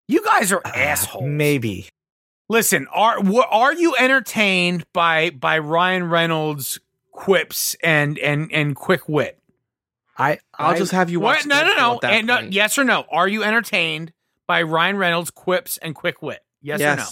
You 0.10 0.26
guys 0.26 0.52
are 0.52 0.62
uh, 0.66 0.72
assholes. 0.74 1.26
Maybe. 1.28 1.88
Listen, 2.50 2.88
are 2.92 3.22
wha- 3.22 3.46
are 3.48 3.74
you 3.74 3.96
entertained 3.96 4.84
by 4.92 5.30
by 5.30 5.60
Ryan 5.60 6.10
Reynolds 6.10 6.80
quips 7.12 7.76
and 7.84 8.18
and 8.18 8.52
and 8.52 8.76
quick 8.76 9.08
wit? 9.08 9.40
I. 10.18 10.40
I'll 10.58 10.72
I- 10.72 10.78
just 10.80 10.92
have 10.94 11.12
you 11.12 11.20
watch. 11.20 11.46
What? 11.46 11.48
No, 11.48 11.62
no, 11.64 11.76
no. 11.76 12.00
And, 12.04 12.26
no. 12.26 12.40
Yes 12.40 12.80
or 12.80 12.84
no? 12.84 13.06
Are 13.12 13.28
you 13.28 13.44
entertained 13.44 14.12
by 14.48 14.64
Ryan 14.64 14.98
Reynolds 14.98 15.30
quips 15.30 15.78
and 15.78 15.94
quick 15.94 16.24
wit? 16.24 16.40
Yes, 16.62 16.82
or 16.82 16.96
no? 16.96 17.06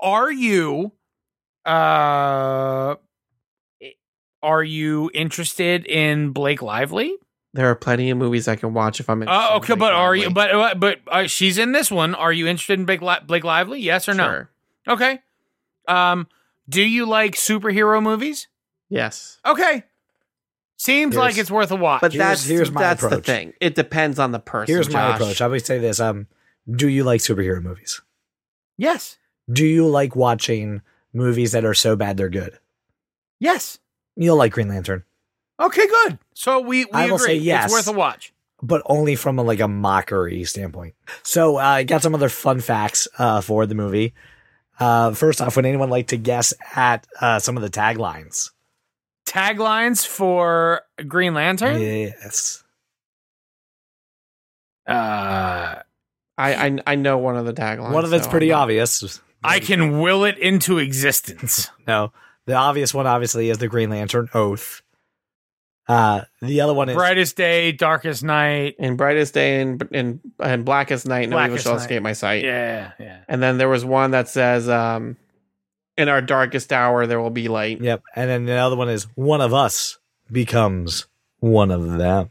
Are 0.00 0.32
you 0.32 0.92
uh 1.66 2.94
are 4.42 4.62
you 4.64 5.10
interested 5.12 5.84
in 5.84 6.30
Blake 6.30 6.62
Lively? 6.62 7.14
There 7.52 7.66
are 7.68 7.74
plenty 7.74 8.10
of 8.10 8.18
movies 8.18 8.46
I 8.46 8.54
can 8.56 8.74
watch 8.74 9.00
if 9.00 9.10
I'm. 9.10 9.22
interested 9.22 9.42
Oh, 9.52 9.56
in 9.56 9.62
okay, 9.62 9.66
Blake 9.74 9.78
but 9.80 9.92
are 9.92 10.14
you? 10.14 10.30
But 10.30 10.52
but, 10.52 10.80
but 10.80 10.98
uh, 11.12 11.26
she's 11.26 11.58
in 11.58 11.72
this 11.72 11.90
one. 11.90 12.14
Are 12.14 12.32
you 12.32 12.46
interested 12.46 12.78
in 12.78 12.86
Blake, 12.86 13.02
Li- 13.02 13.16
Blake 13.26 13.42
Lively? 13.44 13.80
Yes 13.80 14.08
or 14.08 14.14
no? 14.14 14.24
Sure. 14.24 14.50
Okay. 14.88 15.18
Um, 15.88 16.28
do 16.68 16.82
you 16.82 17.06
like 17.06 17.34
superhero 17.34 18.00
movies? 18.02 18.46
Yes. 18.88 19.38
Okay. 19.44 19.84
Seems 20.76 21.14
Here's- 21.14 21.24
like 21.32 21.38
it's 21.38 21.50
worth 21.50 21.70
a 21.72 21.76
watch. 21.76 22.00
But 22.00 22.12
Here's- 22.12 22.28
that's 22.28 22.44
here's 22.48 22.70
my 22.70 22.80
that's 22.80 23.00
the 23.00 23.08
approach. 23.08 23.26
thing. 23.26 23.52
It 23.60 23.74
depends 23.74 24.18
on 24.18 24.30
the 24.32 24.38
person. 24.38 24.72
Here's 24.74 24.88
my 24.88 25.08
Josh. 25.10 25.16
approach. 25.20 25.40
I 25.40 25.46
would 25.48 25.66
say 25.66 25.78
this. 25.78 25.98
Um, 26.00 26.28
do 26.70 26.88
you 26.88 27.02
like 27.04 27.20
superhero 27.20 27.60
movies? 27.62 28.00
yes. 28.76 29.16
Do 29.52 29.66
you 29.66 29.88
like 29.88 30.14
watching 30.14 30.80
movies 31.12 31.50
that 31.52 31.64
are 31.64 31.74
so 31.74 31.96
bad 31.96 32.16
they're 32.16 32.28
good? 32.28 32.56
Yes. 33.40 33.78
You'll 34.14 34.36
like 34.36 34.52
Green 34.52 34.68
Lantern, 34.68 35.02
Okay, 35.60 35.86
good. 35.86 36.18
So 36.34 36.60
we, 36.60 36.86
we 36.86 36.90
I 36.92 37.06
will 37.06 37.16
agree. 37.16 37.26
say 37.26 37.34
yes. 37.36 37.64
It's 37.66 37.72
worth 37.74 37.88
a 37.88 37.92
watch. 37.92 38.32
but 38.62 38.82
only 38.86 39.14
from 39.16 39.38
a, 39.38 39.42
like 39.42 39.60
a 39.60 39.68
mockery 39.68 40.44
standpoint. 40.44 40.94
So 41.22 41.56
uh, 41.58 41.60
I 41.60 41.82
got 41.82 42.02
some 42.02 42.14
other 42.14 42.28
fun 42.30 42.60
facts 42.60 43.06
uh, 43.18 43.40
for 43.42 43.66
the 43.66 43.74
movie. 43.74 44.14
Uh, 44.78 45.12
first 45.12 45.42
off, 45.42 45.56
would 45.56 45.66
anyone 45.66 45.90
like 45.90 46.06
to 46.08 46.16
guess 46.16 46.54
at 46.74 47.06
uh, 47.20 47.38
some 47.38 47.56
of 47.58 47.62
the 47.62 47.68
taglines? 47.68 48.50
Taglines 49.26 50.06
for 50.06 50.80
Green 51.06 51.34
Lantern. 51.34 51.80
Yes. 51.80 52.64
Uh, 54.88 55.76
I, 56.38 56.54
I 56.66 56.78
I 56.86 56.94
know 56.96 57.18
one 57.18 57.36
of 57.36 57.44
the 57.44 57.52
taglines. 57.52 57.92
One 57.92 58.04
of 58.04 58.12
it's 58.12 58.24
so 58.24 58.30
pretty 58.30 58.48
not- 58.48 58.62
obvious. 58.62 59.20
I 59.42 59.60
can 59.60 60.00
will 60.00 60.24
it 60.24 60.38
into 60.38 60.78
existence. 60.78 61.68
No, 61.86 62.12
the 62.46 62.54
obvious 62.54 62.94
one 62.94 63.06
obviously 63.06 63.50
is 63.50 63.58
the 63.58 63.66
Green 63.68 63.90
Lantern 63.90 64.28
oath. 64.32 64.80
Uh, 65.90 66.24
the 66.40 66.60
other 66.60 66.72
one 66.72 66.88
is 66.88 66.94
Brightest 66.94 67.36
day, 67.36 67.72
darkest 67.72 68.22
night. 68.22 68.76
In 68.78 68.96
brightest 68.96 69.34
day 69.34 69.60
and 69.60 69.88
and, 69.90 70.20
and 70.38 70.64
blackest 70.64 71.06
night, 71.06 71.28
no 71.28 71.42
evil 71.44 71.56
shall 71.58 71.72
night. 71.72 71.80
escape 71.80 72.02
my 72.02 72.12
sight. 72.12 72.44
Yeah, 72.44 72.92
yeah. 73.00 73.18
And 73.26 73.42
then 73.42 73.58
there 73.58 73.68
was 73.68 73.84
one 73.84 74.12
that 74.12 74.28
says, 74.28 74.68
um, 74.68 75.16
"In 75.96 76.08
our 76.08 76.22
darkest 76.22 76.72
hour, 76.72 77.06
there 77.06 77.20
will 77.20 77.30
be 77.30 77.48
light." 77.48 77.80
Yep. 77.80 78.02
And 78.14 78.30
then 78.30 78.44
the 78.46 78.54
other 78.54 78.76
one 78.76 78.88
is 78.88 79.04
one 79.16 79.40
of 79.40 79.52
us 79.52 79.98
becomes 80.30 81.06
one 81.40 81.70
of 81.72 81.98
them. 81.98 82.30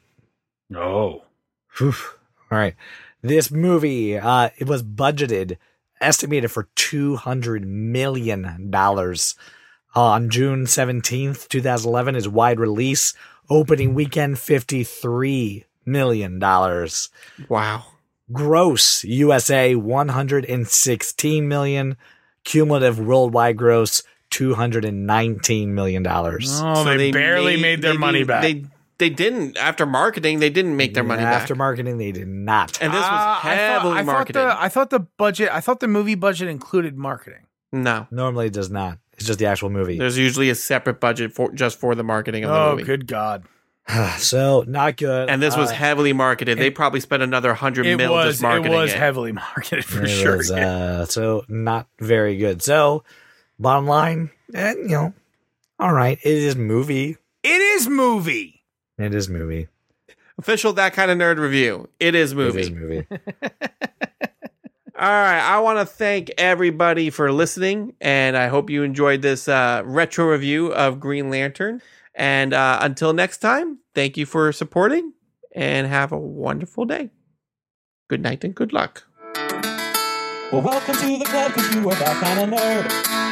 No. 0.69 1.23
Whew. 1.77 1.93
All 2.51 2.57
right. 2.57 2.75
This 3.21 3.51
movie, 3.51 4.17
uh, 4.17 4.51
it 4.57 4.67
was 4.67 4.83
budgeted, 4.83 5.57
estimated 5.99 6.51
for 6.51 6.69
two 6.75 7.17
hundred 7.17 7.67
million 7.67 8.69
dollars. 8.71 9.35
on 9.95 10.29
June 10.29 10.65
seventeenth, 10.67 11.49
two 11.49 11.61
thousand 11.61 11.89
eleven, 11.89 12.15
is 12.15 12.29
wide 12.29 12.59
release. 12.59 13.13
Opening 13.49 13.93
weekend, 13.93 14.37
fifty 14.39 14.83
three 14.83 15.65
million 15.85 16.39
dollars. 16.39 17.09
Wow. 17.47 17.85
Gross 18.31 19.03
USA, 19.03 19.75
one 19.75 20.09
hundred 20.09 20.45
and 20.45 20.67
sixteen 20.67 21.47
million. 21.47 21.97
Cumulative 22.43 22.99
worldwide 22.99 23.57
gross, 23.57 24.03
two 24.29 24.53
hundred 24.53 24.85
and 24.85 25.07
nineteen 25.07 25.73
million 25.73 26.03
dollars. 26.03 26.59
Oh, 26.63 26.83
So 26.83 26.97
they, 26.97 27.11
barely 27.11 27.59
made, 27.61 27.81
their 27.81 27.93
they 27.93 27.97
money 27.97 28.23
back. 28.23 28.43
They 28.43 28.65
they 28.99 29.09
didn't 29.09 29.57
after 29.57 29.85
marketing. 29.85 30.39
They 30.39 30.49
didn't 30.49 30.75
make 30.77 30.93
their 30.93 31.03
money 31.03 31.23
After 31.23 31.31
back. 31.33 31.41
After 31.41 31.55
marketing, 31.55 31.97
they 31.97 32.11
did 32.11 32.27
not. 32.27 32.81
And 32.81 32.93
this 32.93 32.99
was 32.99 33.07
Ah, 33.09 33.39
heavily 33.41 33.93
I 33.93 34.03
thought, 34.03 34.05
marketed. 34.05 34.41
I 34.41 34.45
thought, 34.45 34.57
the, 34.59 34.63
I 34.63 34.69
thought 34.69 34.89
the 34.91 34.99
budget. 34.99 35.49
I 35.51 35.61
thought 35.61 35.79
the 35.79 35.87
movie 35.87 36.15
budget 36.15 36.49
included 36.49 36.97
marketing. 36.97 37.47
no, 37.71 38.07
Normally, 38.11 38.47
it 38.47 38.53
does 38.53 38.69
not. 38.69 38.99
It's 39.19 39.27
just 39.27 39.39
the 39.39 39.45
actual 39.45 39.69
movie. 39.69 39.97
there's 39.97 40.17
usually 40.17 40.49
a 40.49 40.55
separate 40.55 40.99
budget 40.99 41.33
for 41.33 41.51
just 41.51 41.79
for 41.79 41.93
the 41.95 42.03
marketing 42.03 42.43
of 42.45 42.49
the 42.51 42.55
movie. 42.57 42.67
Oh, 42.67 42.71
movie. 42.75 42.83
good 42.83 43.07
God! 43.07 43.43
so 44.17 44.63
not 44.67 44.97
good. 44.97 45.29
And 45.29 45.41
this 45.41 45.55
was 45.57 45.69
Uh, 45.71 45.73
heavily 45.75 46.13
marketed. 46.13 46.57
They 46.57 46.69
probably 46.71 46.99
spent 46.99 47.23
another 47.23 47.53
hundred 47.53 47.85
It 47.85 47.97
mil 47.97 48.11
was. 48.13 48.27
just 48.33 48.39
It 48.41 48.43
marketing 48.47 48.71
was 48.73 48.93
heavily 48.93 49.31
marketed 49.31 49.85
for 49.85 50.03
It 50.03 50.07
sure. 50.09 50.37
was, 50.37 50.51
uh, 50.51 51.05
so 51.05 51.43
not 51.47 51.87
very 51.99 52.37
good. 52.37 52.61
So, 52.61 53.03
bottom 53.59 53.85
line, 53.87 54.29
eh, 54.53 54.73
you 54.77 54.87
know, 54.89 55.13
all 55.79 55.93
right, 55.93 56.17
it 56.23 56.33
is 56.33 56.55
movie. 56.55 57.17
it 57.43 57.61
is 57.61 57.87
movie. 57.87 58.63
It 58.97 59.13
is 59.15 59.29
movie. 59.29 59.67
Official 60.37 60.71
that 60.73 60.93
kind 60.93 61.11
of 61.11 61.17
nerd 61.17 61.37
review. 61.37 61.89
It 61.99 62.15
is 62.15 62.33
movie. 62.35 62.59
It 62.59 62.61
is 62.63 62.71
movie. 62.71 63.05
All 64.99 65.07
right. 65.07 65.39
I 65.39 65.61
want 65.61 65.79
to 65.79 65.85
thank 65.85 66.29
everybody 66.37 67.09
for 67.09 67.31
listening, 67.31 67.93
and 68.01 68.35
I 68.35 68.49
hope 68.49 68.69
you 68.69 68.83
enjoyed 68.83 69.21
this 69.21 69.47
uh, 69.47 69.81
retro 69.85 70.25
review 70.25 70.73
of 70.73 70.99
Green 70.99 71.29
Lantern. 71.29 71.81
And 72.15 72.53
uh, 72.53 72.79
until 72.81 73.13
next 73.13 73.37
time, 73.37 73.79
thank 73.95 74.17
you 74.17 74.25
for 74.25 74.51
supporting, 74.51 75.13
and 75.55 75.87
have 75.87 76.11
a 76.11 76.19
wonderful 76.19 76.83
day. 76.83 77.11
Good 78.09 78.21
night 78.21 78.43
and 78.43 78.53
good 78.53 78.73
luck. 78.73 79.05
Well, 80.51 80.63
welcome 80.63 80.95
to 80.95 81.17
the 81.17 81.25
club, 81.25 81.53
cause 81.53 81.73
you 81.73 81.89
are 81.89 81.95
that 81.95 82.21
kind 82.21 82.53
of 82.53 82.59
nerd. 82.59 83.28